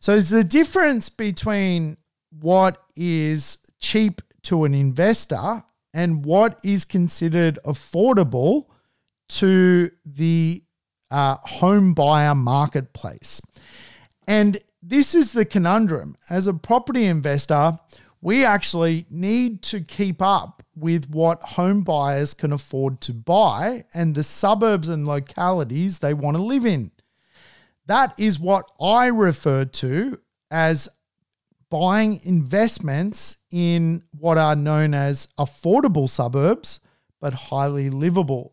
[0.00, 1.96] So there's a difference between
[2.40, 8.66] what is cheap to an investor and what is considered affordable
[9.28, 10.62] to the
[11.10, 13.40] uh, home buyer marketplace.
[14.26, 16.16] And this is the conundrum.
[16.28, 17.72] As a property investor,
[18.20, 24.14] we actually need to keep up with what home buyers can afford to buy and
[24.14, 26.90] the suburbs and localities they want to live in.
[27.86, 30.20] That is what I refer to
[30.50, 30.88] as
[31.70, 36.80] buying investments in what are known as affordable suburbs,
[37.20, 38.52] but highly livable.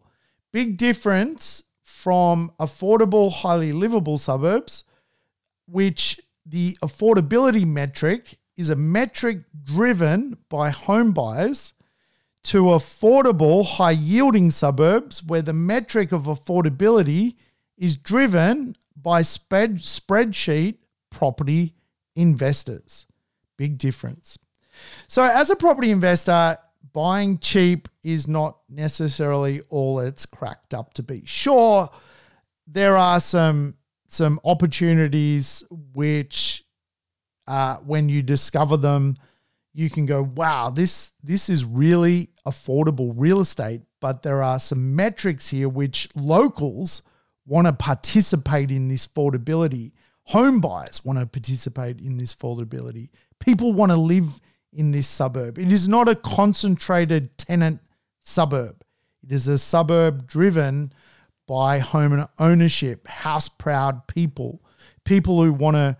[0.53, 4.83] Big difference from affordable, highly livable suburbs,
[5.65, 11.73] which the affordability metric is a metric driven by home buyers
[12.43, 17.35] to affordable, high yielding suburbs where the metric of affordability
[17.77, 20.77] is driven by spread, spreadsheet
[21.09, 21.73] property
[22.15, 23.06] investors.
[23.57, 24.37] Big difference.
[25.07, 26.57] So, as a property investor,
[26.93, 31.23] buying cheap is not necessarily all it's cracked up to be.
[31.25, 31.89] Sure,
[32.65, 33.75] there are some
[34.07, 36.63] some opportunities which,
[37.45, 39.17] uh, when you discover them,
[39.73, 44.95] you can go, "Wow, this this is really affordable real estate." But there are some
[44.95, 47.01] metrics here which locals
[47.45, 49.93] want to participate in this affordability.
[50.25, 53.09] Home buyers want to participate in this affordability.
[53.39, 54.39] People want to live
[54.73, 55.57] in this suburb.
[55.57, 57.81] It is not a concentrated tenant
[58.21, 58.83] suburb.
[59.23, 60.93] It is a suburb driven
[61.47, 64.61] by home ownership, house proud people,
[65.05, 65.97] people who want to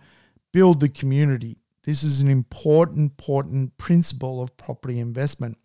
[0.52, 1.58] build the community.
[1.84, 5.56] This is an important, important principle of property investment.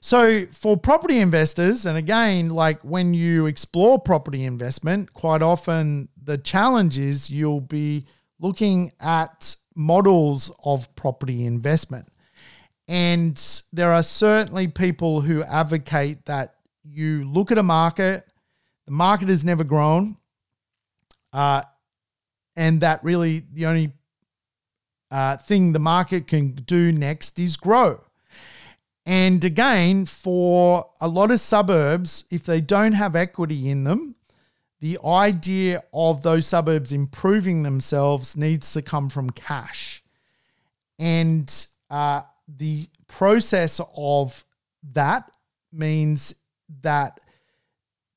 [0.00, 6.36] So, for property investors, and again, like when you explore property investment, quite often the
[6.36, 8.06] challenge is you'll be
[8.38, 12.08] looking at models of property investment.
[12.86, 13.40] And
[13.72, 16.54] there are certainly people who advocate that
[16.84, 18.26] you look at a market,
[18.86, 20.16] the market has never grown,
[21.32, 21.62] uh,
[22.56, 23.92] and that really the only
[25.10, 28.00] uh, thing the market can do next is grow.
[29.06, 34.16] And again, for a lot of suburbs, if they don't have equity in them,
[34.84, 40.04] the idea of those suburbs improving themselves needs to come from cash.
[40.98, 41.50] And
[41.88, 44.44] uh, the process of
[44.92, 45.30] that
[45.72, 46.34] means
[46.82, 47.18] that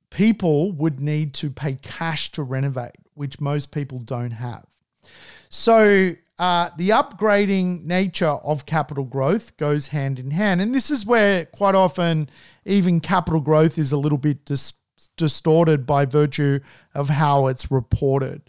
[0.10, 4.66] people would need to pay cash to renovate, which most people don't have.
[5.48, 10.62] So uh, the upgrading nature of capital growth goes hand in hand.
[10.62, 12.30] And this is where quite often
[12.66, 14.74] even capital growth is a little bit dis-
[15.16, 16.60] distorted by virtue
[16.94, 18.42] of how it's reported.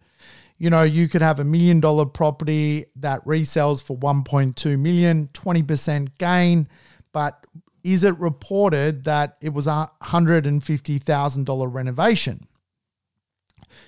[0.58, 6.08] You know, you could have a million dollar property that resells for 1.2 million, 20%
[6.18, 6.68] gain,
[7.12, 7.44] but
[7.84, 12.48] is it reported that it was a $150,000 renovation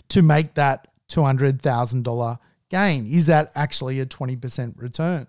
[0.09, 2.39] to make that $200,000
[2.71, 3.07] gain?
[3.07, 5.27] Is that actually a 20% return?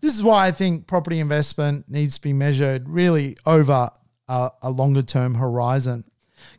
[0.00, 3.88] This is why I think property investment needs to be measured really over
[4.28, 6.04] a, a longer term horizon.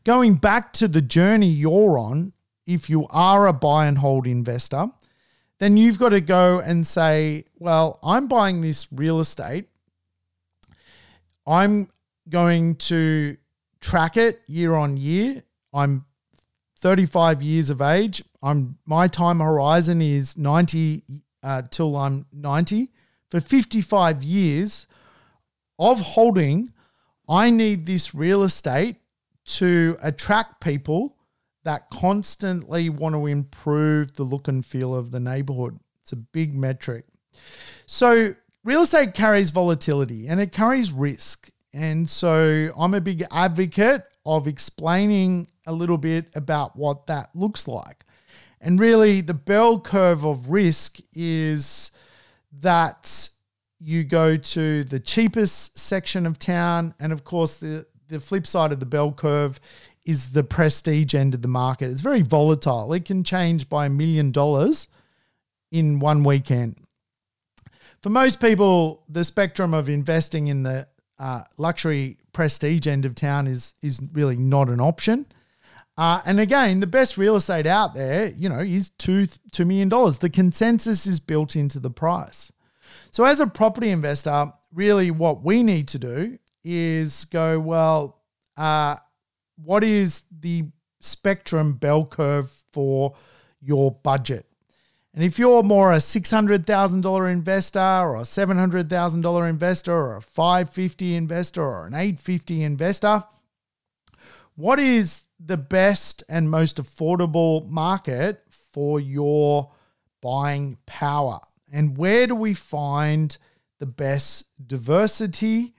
[0.05, 2.31] Going back to the journey you're on,
[2.65, 4.87] if you are a buy and hold investor,
[5.59, 9.67] then you've got to go and say, well, I'm buying this real estate
[11.47, 11.89] I'm
[12.27, 13.37] going to
[13.79, 15.43] track it year on year.
[15.73, 16.05] I'm
[16.77, 18.23] 35 years of age.
[18.41, 21.03] I'm my time horizon is 90
[21.43, 22.91] uh, till I'm 90.
[23.29, 24.87] For 55 years
[25.77, 26.71] of holding,
[27.27, 28.97] I need this real estate
[29.45, 31.17] to attract people
[31.63, 35.79] that constantly want to improve the look and feel of the neighborhood.
[36.01, 37.05] It's a big metric.
[37.85, 41.49] So, real estate carries volatility and it carries risk.
[41.73, 47.67] And so, I'm a big advocate of explaining a little bit about what that looks
[47.67, 48.05] like.
[48.61, 51.91] And really, the bell curve of risk is
[52.61, 53.29] that
[53.79, 56.95] you go to the cheapest section of town.
[56.99, 59.59] And of course, the, the flip side of the bell curve
[60.05, 61.89] is the prestige end of the market.
[61.89, 62.93] It's very volatile.
[62.93, 64.87] It can change by a million dollars
[65.71, 66.77] in one weekend.
[68.01, 70.87] For most people, the spectrum of investing in the
[71.17, 75.25] uh, luxury prestige end of town is is really not an option.
[75.97, 79.89] Uh, and again, the best real estate out there, you know, is two two million
[79.89, 80.19] dollars.
[80.19, 82.51] The consensus is built into the price.
[83.11, 88.23] So, as a property investor, really, what we need to do is go well.
[88.57, 88.97] Uh,
[89.63, 90.65] what is the
[90.99, 93.15] spectrum bell curve for
[93.61, 94.45] your budget?
[95.13, 101.61] And if you're more a $600,000 investor or a $700,000 investor or a 550 investor
[101.61, 103.23] or an 850 investor,
[104.55, 108.43] what is the best and most affordable market
[108.73, 109.71] for your
[110.21, 111.39] buying power?
[111.71, 113.37] And where do we find
[113.79, 115.74] the best diversity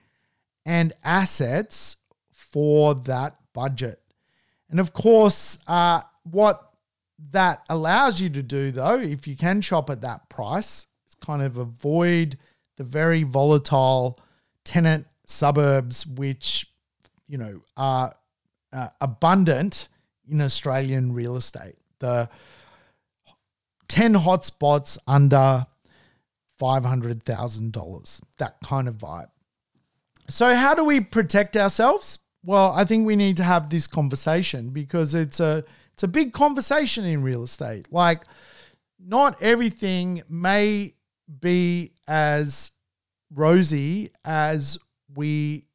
[0.67, 1.95] and assets
[2.29, 3.99] for that budget.
[4.69, 6.73] And of course, uh, what
[7.31, 11.41] that allows you to do, though, if you can shop at that price, is kind
[11.41, 12.37] of avoid
[12.75, 14.19] the very volatile
[14.65, 16.69] tenant suburbs, which
[17.27, 18.13] you know are
[18.73, 19.87] uh, abundant
[20.29, 21.75] in Australian real estate.
[21.99, 22.29] The
[23.87, 25.65] ten hotspots under
[26.59, 29.29] five hundred thousand dollars, that kind of vibe.
[30.29, 32.19] So, how do we protect ourselves?
[32.43, 35.63] Well, I think we need to have this conversation because it's a
[35.93, 37.87] it's a big conversation in real estate.
[37.91, 38.23] Like
[38.99, 40.93] not everything may
[41.39, 42.71] be as
[43.33, 44.77] rosy as
[45.15, 45.65] we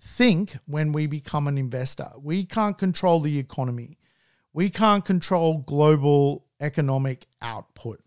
[0.00, 2.08] think when we become an investor.
[2.22, 3.98] We can't control the economy.
[4.52, 8.00] We can't control global economic output.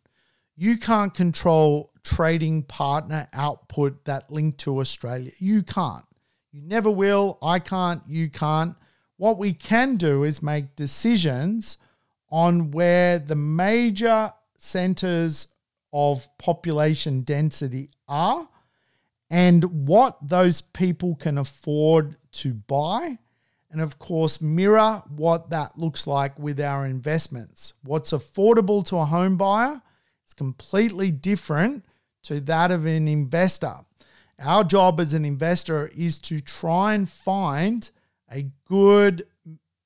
[0.62, 5.32] You can't control trading partner output that link to Australia.
[5.39, 6.03] You can't.
[6.51, 7.38] You never will.
[7.41, 8.01] I can't.
[8.05, 8.76] You can't.
[9.16, 11.78] What we can do is make decisions
[12.30, 15.47] on where the major centers
[15.93, 18.45] of population density are
[19.30, 23.18] and what those people can afford to buy.
[23.72, 27.76] And of course, mirror what that looks like with our investments.
[27.86, 29.82] What's affordable to a home buyer
[30.40, 31.86] completely different
[32.24, 33.76] to that of an investor.
[34.40, 37.88] Our job as an investor is to try and find
[38.32, 39.28] a good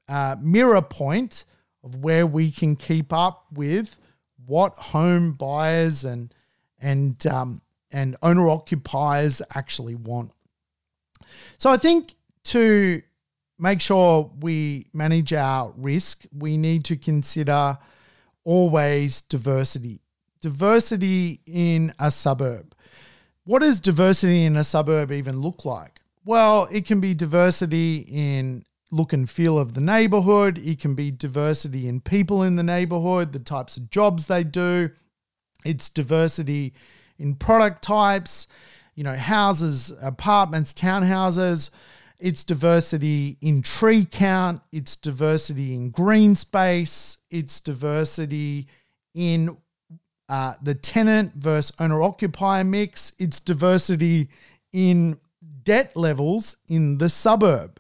[0.08, 1.46] uh, mirror point
[1.84, 4.00] of where we can keep up with
[4.46, 6.34] what home buyers and
[6.80, 10.32] and um, and owner occupiers actually want.
[11.58, 12.14] So I think
[12.46, 13.02] to
[13.58, 17.80] make sure we manage our risk, we need to consider
[18.44, 20.03] always diversity.
[20.44, 22.76] Diversity in a suburb.
[23.46, 26.02] What does diversity in a suburb even look like?
[26.26, 31.12] Well, it can be diversity in look and feel of the neighborhood, it can be
[31.12, 34.90] diversity in people in the neighborhood, the types of jobs they do,
[35.64, 36.74] it's diversity
[37.18, 38.48] in product types,
[38.96, 41.70] you know, houses, apartments, townhouses.
[42.20, 48.68] It's diversity in tree count, it's diversity in green space, it's diversity
[49.14, 49.58] in
[50.34, 54.30] uh, the tenant versus owner occupier mix, its diversity
[54.72, 55.20] in
[55.62, 57.80] debt levels in the suburb.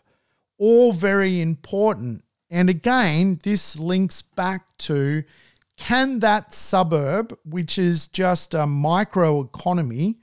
[0.60, 2.24] All very important.
[2.51, 5.24] And again, this links back to
[5.78, 10.20] can that suburb, which is just a micro economy,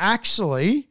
[0.00, 0.88] actually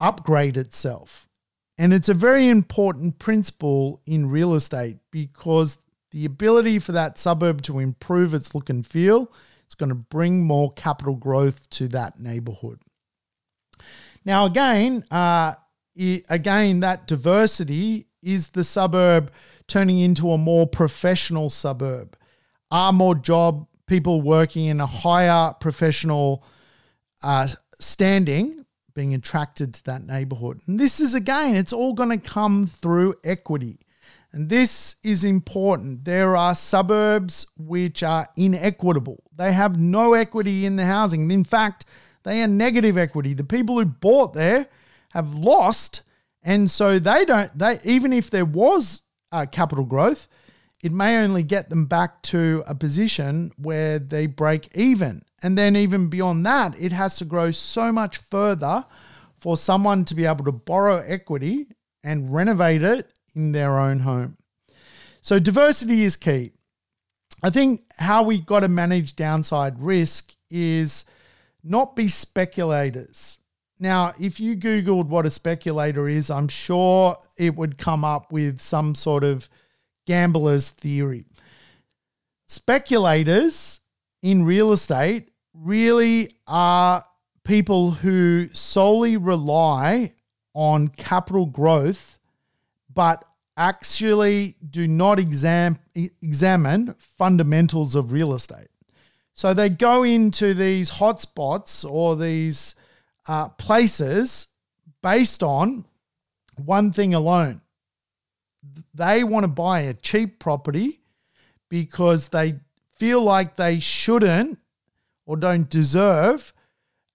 [0.00, 1.28] upgrade itself?
[1.76, 5.76] And it's a very important principle in real estate because
[6.10, 9.30] the ability for that suburb to improve its look and feel
[9.66, 12.80] it's going to bring more capital growth to that neighborhood.
[14.24, 15.54] Now, again, uh,
[16.28, 19.30] again, that diversity is the suburb
[19.66, 22.16] turning into a more professional suburb.
[22.70, 26.44] Are more job people working in a higher professional
[27.22, 27.48] uh,
[27.78, 28.64] standing
[28.94, 30.60] being attracted to that neighborhood.
[30.66, 33.78] And this is again, it's all going to come through equity.
[34.36, 36.04] And this is important.
[36.04, 39.22] There are suburbs which are inequitable.
[39.34, 41.30] They have no equity in the housing.
[41.30, 41.86] In fact,
[42.22, 43.32] they are negative equity.
[43.32, 44.66] The people who bought there
[45.12, 46.02] have lost,
[46.42, 47.58] and so they don't.
[47.58, 49.00] They even if there was
[49.32, 50.28] uh, capital growth,
[50.82, 55.22] it may only get them back to a position where they break even.
[55.42, 58.84] And then, even beyond that, it has to grow so much further
[59.38, 61.68] for someone to be able to borrow equity
[62.04, 64.36] and renovate it in their own home.
[65.20, 66.52] So, diversity is key.
[67.42, 71.04] I think how we got to manage downside risk is
[71.62, 73.38] not be speculators.
[73.78, 78.60] Now, if you Googled what a speculator is, I'm sure it would come up with
[78.60, 79.48] some sort of
[80.06, 81.26] gambler's theory.
[82.48, 83.80] Speculators
[84.22, 87.04] in real estate really are
[87.44, 90.14] people who solely rely
[90.54, 92.18] on capital growth,
[92.96, 93.24] but
[93.58, 98.68] actually do not exam, examine fundamentals of real estate.
[99.32, 102.74] So they go into these hotspots or these
[103.28, 104.48] uh, places
[105.02, 105.84] based on
[106.56, 107.60] one thing alone.
[108.94, 111.00] They want to buy a cheap property
[111.68, 112.54] because they
[112.96, 114.58] feel like they shouldn't
[115.26, 116.54] or don't deserve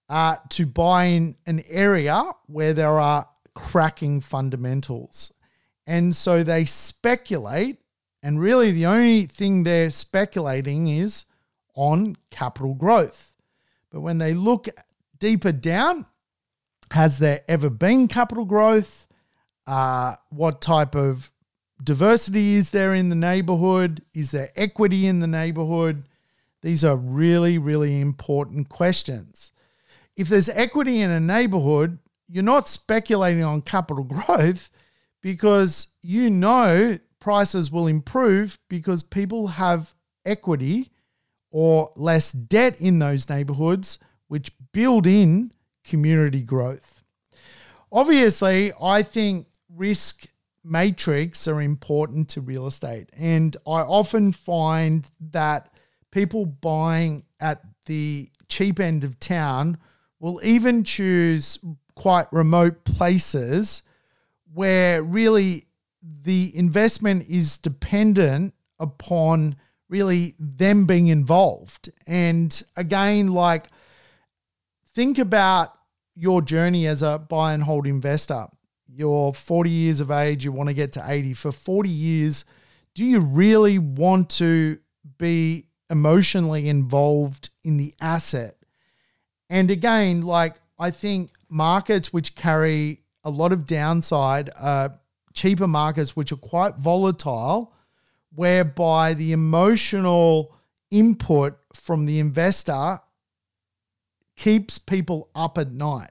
[0.08, 5.32] uh, to buy in an area where there are cracking fundamentals.
[5.86, 7.78] And so they speculate,
[8.22, 11.26] and really the only thing they're speculating is
[11.74, 13.34] on capital growth.
[13.90, 14.68] But when they look
[15.18, 16.06] deeper down,
[16.92, 19.06] has there ever been capital growth?
[19.66, 21.32] Uh, what type of
[21.82, 24.02] diversity is there in the neighborhood?
[24.14, 26.04] Is there equity in the neighborhood?
[26.62, 29.52] These are really, really important questions.
[30.16, 34.70] If there's equity in a neighborhood, you're not speculating on capital growth
[35.22, 39.94] because you know prices will improve because people have
[40.24, 40.90] equity
[41.50, 43.98] or less debt in those neighborhoods,
[44.28, 45.52] which build in
[45.84, 47.02] community growth.
[47.90, 50.26] Obviously, I think risk
[50.64, 53.10] matrix are important to real estate.
[53.18, 55.72] And I often find that
[56.10, 59.78] people buying at the cheap end of town
[60.20, 61.58] will even choose
[61.94, 63.82] quite remote places
[64.54, 65.64] where really
[66.02, 69.56] the investment is dependent upon
[69.88, 71.90] really them being involved.
[72.06, 73.68] And again, like
[74.94, 75.72] think about
[76.14, 78.46] your journey as a buy and hold investor.
[78.88, 81.34] You're 40 years of age, you want to get to 80.
[81.34, 82.44] For 40 years,
[82.94, 84.78] do you really want to
[85.18, 88.56] be emotionally involved in the asset?
[89.48, 94.94] And again, like I think markets which carry a lot of downside are
[95.32, 97.74] cheaper markets which are quite volatile,
[98.34, 100.54] whereby the emotional
[100.90, 103.00] input from the investor
[104.36, 106.10] keeps people up at night.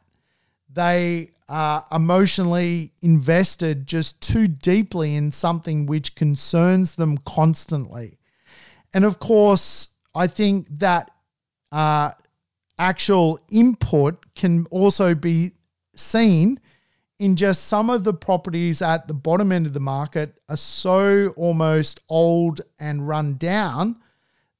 [0.71, 8.17] They are emotionally invested just too deeply in something which concerns them constantly.
[8.93, 11.11] And of course, I think that
[11.71, 12.11] uh,
[12.79, 15.51] actual input can also be
[15.95, 16.59] seen
[17.21, 21.27] in just some of the properties at the bottom end of the market are so
[21.37, 23.95] almost old and run down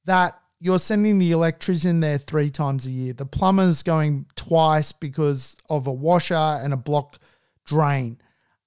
[0.04, 3.14] that you're sending the electrician there three times a year.
[3.14, 7.18] The plumber's going twice because of a washer and a block
[7.66, 8.18] drain.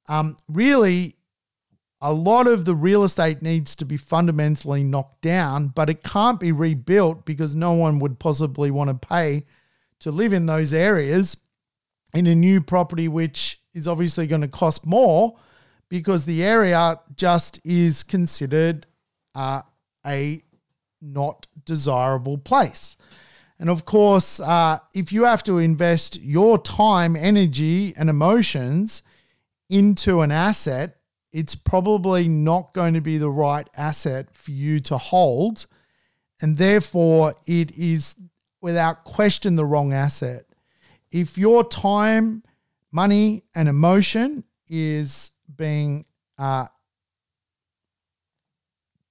[0.09, 1.15] Um, really,
[2.01, 6.41] a lot of the real estate needs to be fundamentally knocked down, but it can't
[6.41, 9.45] be rebuilt because no one would possibly want to pay
[10.01, 11.37] to live in those areas
[12.13, 15.37] in a new property, which is obviously going to cost more
[15.89, 18.87] because the area just is considered
[19.35, 19.61] uh,
[20.05, 20.41] a
[21.01, 22.97] not desirable place.
[23.59, 29.03] And of course, uh, if you have to invest your time, energy, and emotions
[29.69, 30.97] into an asset,
[31.31, 35.65] it's probably not going to be the right asset for you to hold.
[36.41, 38.15] And therefore, it is
[38.61, 40.43] without question the wrong asset.
[41.11, 42.43] If your time,
[42.95, 46.05] money, and emotion is being
[46.37, 46.65] uh,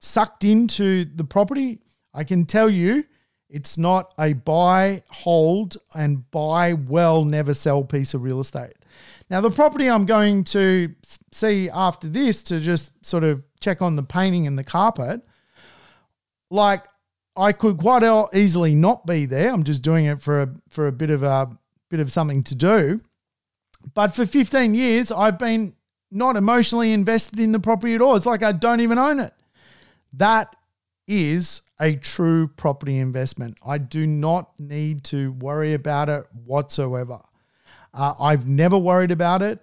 [0.00, 1.80] sucked into the property,
[2.14, 3.04] I can tell you
[3.50, 8.74] it's not a buy, hold, and buy well, never sell piece of real estate.
[9.28, 10.94] Now, the property I'm going to
[11.30, 15.20] see after this to just sort of check on the painting and the carpet,
[16.50, 16.84] like
[17.36, 19.52] I could quite easily not be there.
[19.52, 21.50] I'm just doing it for a for a bit of a
[21.90, 23.00] bit of something to do.
[23.92, 25.74] But for 15 years, I've been
[26.10, 28.16] not emotionally invested in the property at all.
[28.16, 29.32] It's like I don't even own it.
[30.12, 30.54] That
[31.06, 33.58] is a true property investment.
[33.66, 37.18] I do not need to worry about it whatsoever.
[37.92, 39.60] Uh, I've never worried about it.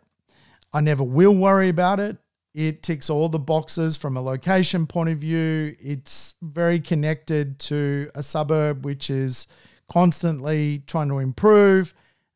[0.73, 2.17] I never will worry about it.
[2.53, 5.75] It ticks all the boxes from a location point of view.
[5.79, 9.47] It's very connected to a suburb which is
[9.89, 11.93] constantly trying to improve.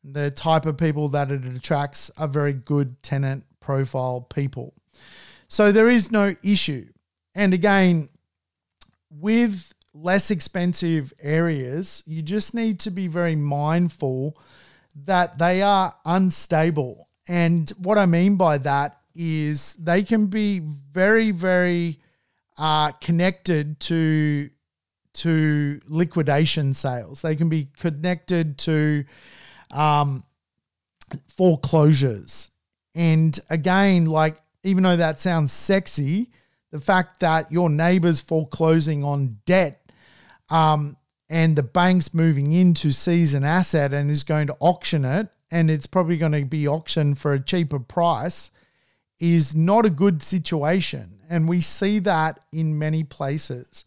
[0.08, 4.74] The type of people that it attracts are very good tenant profile people.
[5.48, 6.86] So there is no issue.
[7.34, 8.08] And again,
[9.10, 14.38] with less expensive areas, you just need to be very mindful
[15.04, 17.08] that they are unstable.
[17.28, 21.98] And what I mean by that is they can be very, very
[22.56, 24.50] uh, connected to
[25.14, 27.22] to liquidation sales.
[27.22, 29.04] They can be connected to
[29.70, 30.24] um,
[31.28, 32.50] foreclosures.
[32.94, 36.30] And again, like even though that sounds sexy,
[36.70, 39.90] the fact that your neighbor's foreclosing on debt
[40.50, 40.96] um,
[41.28, 45.28] and the bank's moving in to seize an asset and is going to auction it,
[45.50, 48.50] and it's probably going to be auctioned for a cheaper price,
[49.20, 51.20] is not a good situation.
[51.30, 53.84] And we see that in many places.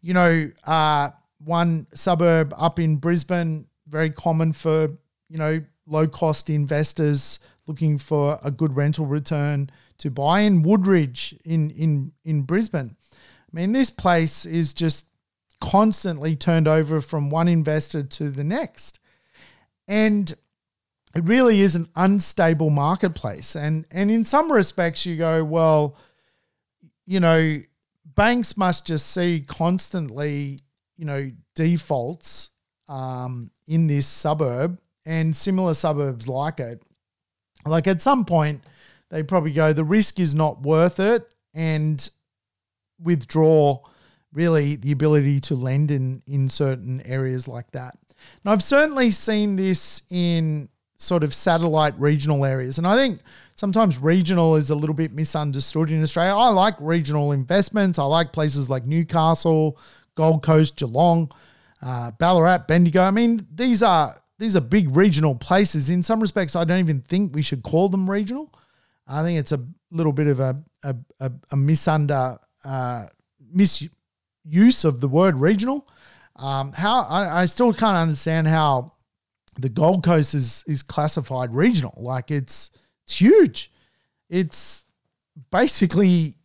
[0.00, 1.10] You know, uh,
[1.44, 4.96] one suburb up in Brisbane, very common for,
[5.30, 11.36] you know, low cost investors looking for a good rental return to buy in Woodridge
[11.44, 12.96] in in in Brisbane.
[13.12, 13.16] I
[13.52, 15.06] mean, this place is just
[15.60, 18.98] constantly turned over from one investor to the next.
[19.86, 20.30] And
[21.14, 23.56] it really is an unstable marketplace.
[23.56, 25.96] And and in some respects you go, well,
[27.06, 27.60] you know,
[28.04, 30.60] banks must just see constantly,
[30.96, 32.50] you know, defaults
[32.88, 36.82] um, in this suburb and similar suburbs like it.
[37.66, 38.62] Like at some point,
[39.10, 42.08] they probably go, the risk is not worth it, and
[43.02, 43.80] withdraw
[44.32, 47.96] really the ability to lend in in certain areas like that.
[48.44, 52.78] And I've certainly seen this in sort of satellite regional areas.
[52.78, 53.20] And I think
[53.54, 56.34] sometimes regional is a little bit misunderstood in Australia.
[56.36, 57.98] I like regional investments.
[57.98, 59.78] I like places like Newcastle,
[60.14, 61.32] Gold Coast, Geelong,
[61.82, 63.02] uh, Ballarat, Bendigo.
[63.02, 65.90] I mean, these are these are big regional places.
[65.90, 68.52] In some respects, I don't even think we should call them regional.
[69.06, 73.04] I think it's a little bit of a a, a, a misunder uh,
[73.52, 75.86] misuse of the word regional.
[76.36, 78.92] Um, how I, I still can't understand how
[79.58, 81.94] the Gold Coast is is classified regional.
[81.98, 82.70] Like it's
[83.04, 83.70] it's huge.
[84.30, 84.84] It's
[85.50, 86.36] basically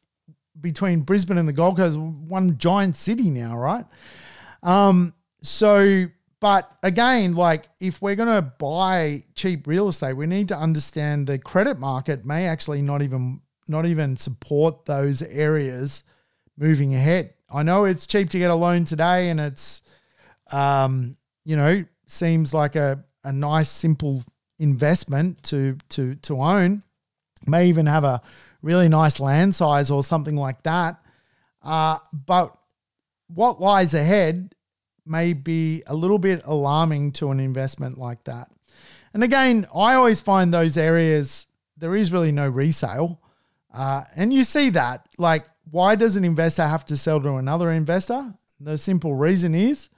[0.60, 3.86] between Brisbane and the Gold Coast, one giant city now, right?
[4.64, 6.08] Um, so
[6.46, 11.26] but again, like if we're going to buy cheap real estate, we need to understand
[11.26, 16.04] the credit market may actually not even not even support those areas
[16.56, 17.34] moving ahead.
[17.52, 19.82] I know it's cheap to get a loan today, and it's
[20.52, 24.24] um, you know seems like a a nice simple
[24.60, 26.84] investment to to to own.
[27.48, 28.22] May even have a
[28.62, 31.04] really nice land size or something like that.
[31.64, 32.56] Uh, but
[33.34, 34.54] what lies ahead
[35.06, 38.50] may be a little bit alarming to an investment like that.
[39.14, 41.48] And again, I always find those areas
[41.78, 43.22] there is really no resale.
[43.74, 45.08] Uh, and you see that.
[45.18, 48.34] Like, why does an investor have to sell to another investor?
[48.60, 49.90] The simple reason is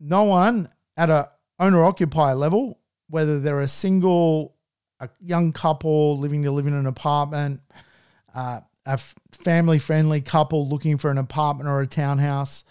[0.00, 4.56] no one at a owner occupier level, whether they're a single,
[5.00, 7.60] a young couple living to live in an apartment,
[8.34, 12.64] uh, a family friendly couple looking for an apartment or a townhouse,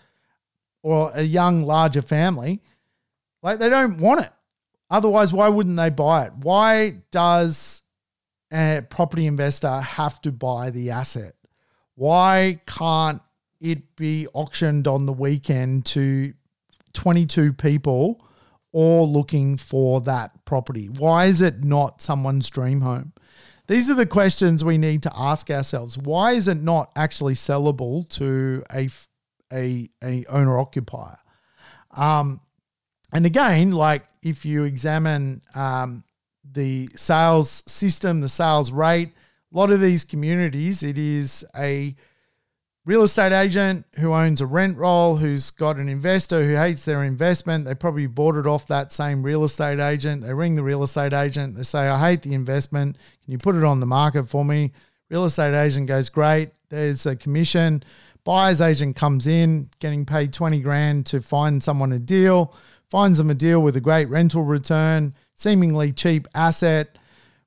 [0.84, 2.62] or a young, larger family,
[3.42, 4.32] like they don't want it.
[4.90, 6.34] Otherwise, why wouldn't they buy it?
[6.36, 7.82] Why does
[8.52, 11.34] a property investor have to buy the asset?
[11.96, 13.22] Why can't
[13.60, 16.34] it be auctioned on the weekend to
[16.94, 18.24] 22 people
[18.72, 20.88] all looking for that property?
[20.88, 23.14] Why is it not someone's dream home?
[23.68, 25.98] These are the questions we need to ask ourselves.
[25.98, 28.90] Why is it not actually sellable to a
[29.54, 31.18] a, a owner occupier.
[31.96, 32.42] Um,
[33.12, 36.04] and again, like if you examine um,
[36.52, 39.10] the sales system, the sales rate,
[39.54, 41.96] a lot of these communities, it is a
[42.86, 47.04] real estate agent who owns a rent roll, who's got an investor who hates their
[47.04, 47.66] investment.
[47.66, 50.24] They probably bought it off that same real estate agent.
[50.24, 51.56] They ring the real estate agent.
[51.56, 52.98] They say, I hate the investment.
[53.24, 54.72] Can you put it on the market for me?
[55.10, 56.50] Real estate agent goes, Great.
[56.70, 57.84] There's a commission.
[58.26, 62.56] Buyer's agent comes in, getting paid 20 grand to find someone a deal,
[62.90, 66.98] finds them a deal with a great rental return, seemingly cheap asset,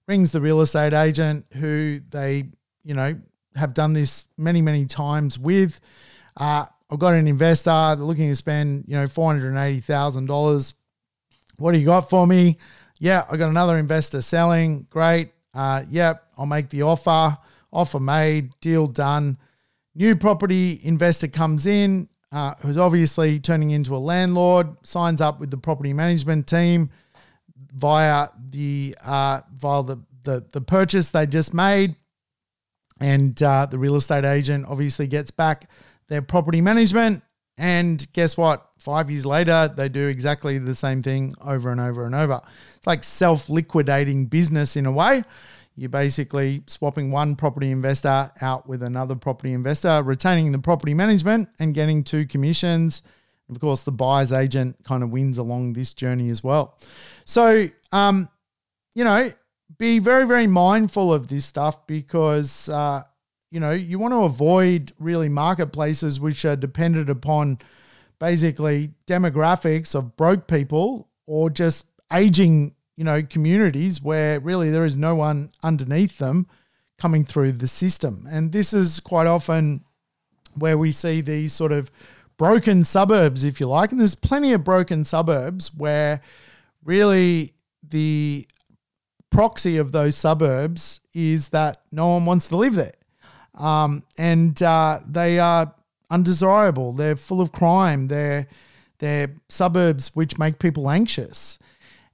[0.06, 2.44] rings the real estate agent who they,
[2.84, 3.16] you know,
[3.54, 5.80] have done this many, many times with.
[6.36, 10.74] Uh, I've got an investor, looking to spend, you know, $480,000.
[11.56, 12.58] What do you got for me?
[12.98, 14.86] Yeah, I got another investor selling.
[14.90, 15.32] Great.
[15.54, 17.36] Uh, yep, I'll make the offer.
[17.72, 19.38] Offer made, deal done.
[19.96, 25.50] New property investor comes in, uh, who's obviously turning into a landlord, signs up with
[25.50, 26.90] the property management team
[27.72, 31.96] via the uh, via the, the the purchase they just made,
[33.00, 35.70] and uh, the real estate agent obviously gets back
[36.08, 37.22] their property management.
[37.56, 38.68] And guess what?
[38.78, 42.42] Five years later, they do exactly the same thing over and over and over.
[42.76, 45.22] It's like self liquidating business in a way.
[45.76, 51.50] You're basically swapping one property investor out with another property investor, retaining the property management
[51.58, 53.02] and getting two commissions.
[53.50, 56.78] Of course, the buyer's agent kind of wins along this journey as well.
[57.26, 58.28] So, um,
[58.94, 59.30] you know,
[59.78, 63.02] be very, very mindful of this stuff because, uh,
[63.50, 67.58] you know, you want to avoid really marketplaces which are dependent upon
[68.18, 74.96] basically demographics of broke people or just aging, you know, communities where really there is
[74.96, 76.46] no one underneath them
[76.98, 78.26] coming through the system.
[78.30, 79.84] And this is quite often
[80.54, 81.90] where we see these sort of
[82.38, 83.90] broken suburbs, if you like.
[83.90, 86.22] And there's plenty of broken suburbs where
[86.84, 87.52] really
[87.86, 88.46] the
[89.30, 92.92] proxy of those suburbs is that no one wants to live there.
[93.54, 95.74] Um, and uh, they are
[96.10, 96.92] undesirable.
[96.92, 98.08] They're full of crime.
[98.08, 98.46] They're
[98.98, 101.58] they're suburbs which make people anxious.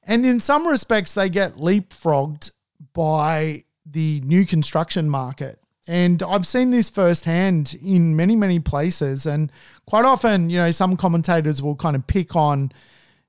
[0.05, 2.50] And in some respects, they get leapfrogged
[2.92, 5.59] by the new construction market.
[5.86, 9.26] And I've seen this firsthand in many, many places.
[9.26, 9.50] And
[9.86, 12.72] quite often, you know, some commentators will kind of pick on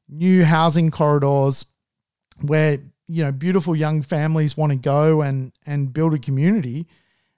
[0.07, 1.65] new housing corridors
[2.41, 6.87] where, you know, beautiful young families want to go and, and build a community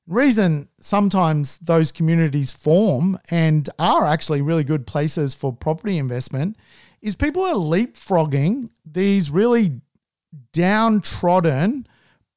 [0.07, 6.55] reason sometimes those communities form and are actually really good places for property investment
[7.05, 9.79] is people are leapfrogging these really
[10.53, 11.85] downtrodden,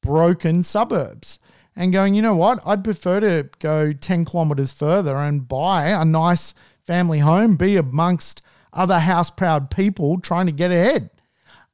[0.03, 1.39] broken suburbs
[1.75, 6.05] and going, you know what, I'd prefer to go 10 kilometers further and buy a
[6.05, 6.53] nice
[6.87, 8.43] family home, be amongst
[8.75, 11.09] other house proud people trying to get ahead.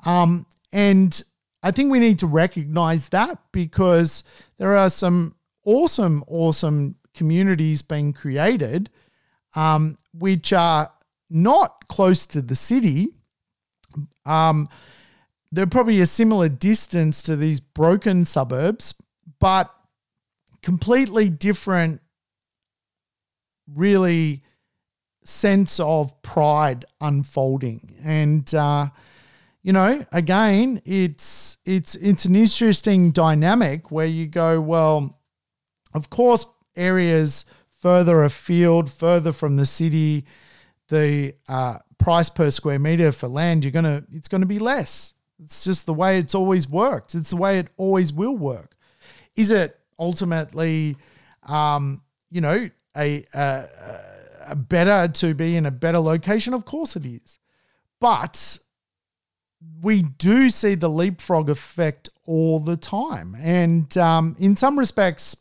[0.07, 1.20] Um, and
[1.64, 4.22] I think we need to recognize that because
[4.57, 5.34] there are some
[5.64, 8.88] awesome, awesome communities being created,
[9.57, 10.92] um, which are
[11.30, 13.08] not close to the city.
[14.26, 14.68] Um,
[15.52, 18.94] they're probably a similar distance to these broken suburbs,
[19.38, 19.72] but
[20.62, 22.00] completely different,
[23.72, 24.42] really
[25.24, 27.94] sense of pride unfolding.
[28.02, 28.88] And, uh,
[29.62, 35.18] you know, again, it's it's it's an interesting dynamic where you go, well,
[35.94, 36.46] of course,
[36.76, 37.46] areas
[37.80, 40.26] further afield, further from the city,
[40.89, 45.14] the uh, price per square meter for land, you're gonna it's gonna be less.
[45.43, 47.14] It's just the way it's always worked.
[47.14, 48.76] It's the way it always will work.
[49.37, 50.97] Is it ultimately,
[51.43, 53.68] um, you know, a, a,
[54.49, 56.55] a better to be in a better location?
[56.55, 57.39] Of course it is,
[58.01, 58.59] but
[59.82, 65.37] we do see the leapfrog effect all the time, and um, in some respects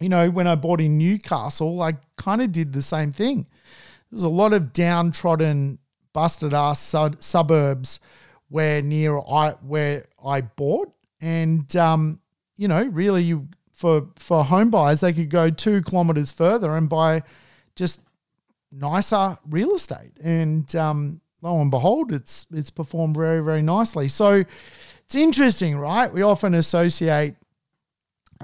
[0.00, 3.46] you know, when I bought in Newcastle, I kind of did the same thing.
[4.10, 5.78] There was a lot of downtrodden,
[6.12, 8.00] busted ass sub- suburbs
[8.48, 12.20] where near I where I bought, and um,
[12.56, 16.88] you know, really, you for for home buyers, they could go two kilometers further and
[16.88, 17.22] buy
[17.76, 18.02] just
[18.72, 24.08] nicer real estate, and um, lo and behold, it's it's performed very very nicely.
[24.08, 24.44] So
[25.04, 26.12] it's interesting, right?
[26.12, 27.36] We often associate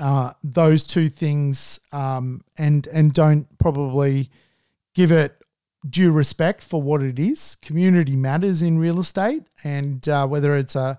[0.00, 4.30] uh, those two things um, and and don't probably
[4.94, 5.42] give it
[5.89, 7.57] due respect for what it is.
[7.62, 10.99] Community matters in real estate, and uh, whether it's a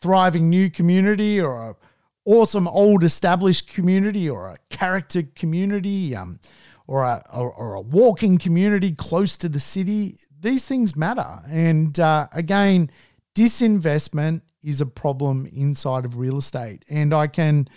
[0.00, 1.76] thriving new community or a
[2.24, 6.38] awesome old established community or a character community um,
[6.86, 11.26] or, a, or, or, a walking community close to the city, these things matter.
[11.50, 12.90] And uh, again,
[13.34, 16.84] disinvestment is a problem inside of real estate.
[16.90, 17.68] And I can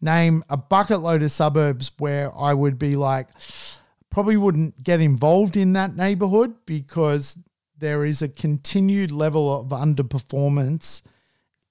[0.00, 3.28] name a bucket load of suburbs where I would be like,
[4.10, 7.38] probably wouldn't get involved in that neighborhood because
[7.78, 11.02] there is a continued level of underperformance.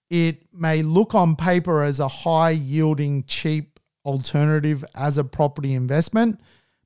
[0.10, 6.40] It may look on paper as a high yielding, cheap alternative as a property investment,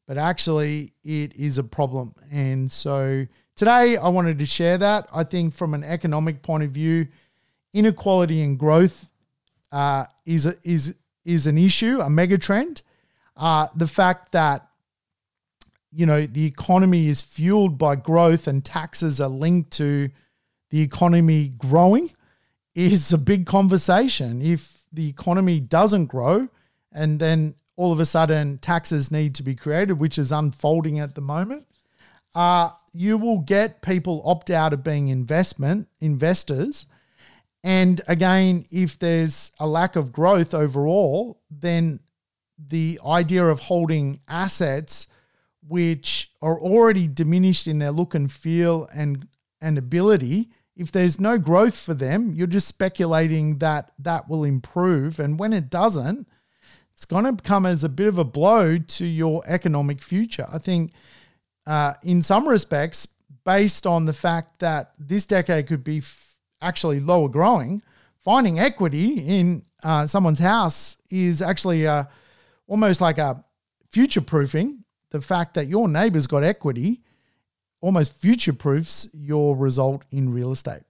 [0.08, 2.14] but actually it is a problem.
[2.32, 5.08] And so today I wanted to share that.
[5.14, 7.08] I think from an economic point of view,
[7.74, 9.10] inequality and growth
[9.72, 12.82] uh, is a, is is an issue, a mega trend.
[13.38, 14.68] Uh, the fact that
[15.92, 20.10] you know the economy is fueled by growth and taxes are linked to
[20.70, 22.10] the economy growing
[22.76, 24.42] is a big conversation.
[24.42, 26.48] If the economy doesn't grow
[26.92, 31.16] and then all of a sudden taxes need to be created, which is unfolding at
[31.16, 31.68] the moment,
[32.34, 36.86] uh, you will get people opt out of being investment investors.
[37.64, 42.00] And again, if there's a lack of growth overall, then
[42.58, 45.08] the idea of holding assets
[45.72, 49.28] which are already diminished in their look and feel and
[49.62, 55.20] and ability if there's no growth for them you're just speculating that that will improve.
[55.20, 56.28] And when it doesn't
[56.94, 60.46] it's going to come as a bit of a blow to your economic future.
[60.52, 60.92] I think
[61.66, 63.08] uh, in some respects
[63.44, 67.82] based on the fact that this decade could be f- actually lower growing
[68.20, 72.10] finding equity in uh, someone's house is actually a
[72.68, 73.44] almost like a
[73.92, 74.81] future proofing
[75.12, 77.02] the fact that your neighbor's got equity
[77.82, 80.82] almost future proofs your result in real estate.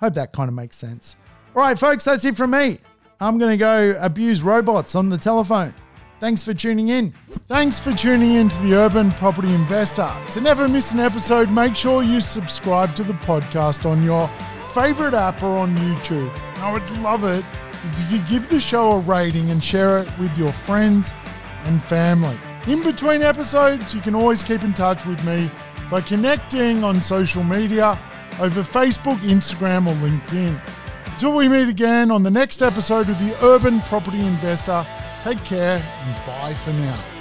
[0.00, 1.16] Hope that kind of makes sense.
[1.54, 2.78] All right, folks, that's it from me.
[3.20, 5.72] I'm going to go abuse robots on the telephone.
[6.20, 7.12] Thanks for tuning in.
[7.48, 10.10] Thanks for tuning in to the Urban Property Investor.
[10.30, 14.26] To never miss an episode, make sure you subscribe to the podcast on your
[14.72, 16.30] favorite app or on YouTube.
[16.58, 20.18] I would love it if you could give the show a rating and share it
[20.18, 21.12] with your friends
[21.66, 22.36] and family.
[22.66, 25.50] In between episodes, you can always keep in touch with me
[25.90, 27.98] by connecting on social media
[28.40, 30.58] over Facebook, Instagram, or LinkedIn.
[31.12, 34.84] Until we meet again on the next episode of the Urban Property Investor,
[35.22, 37.13] take care and bye for now.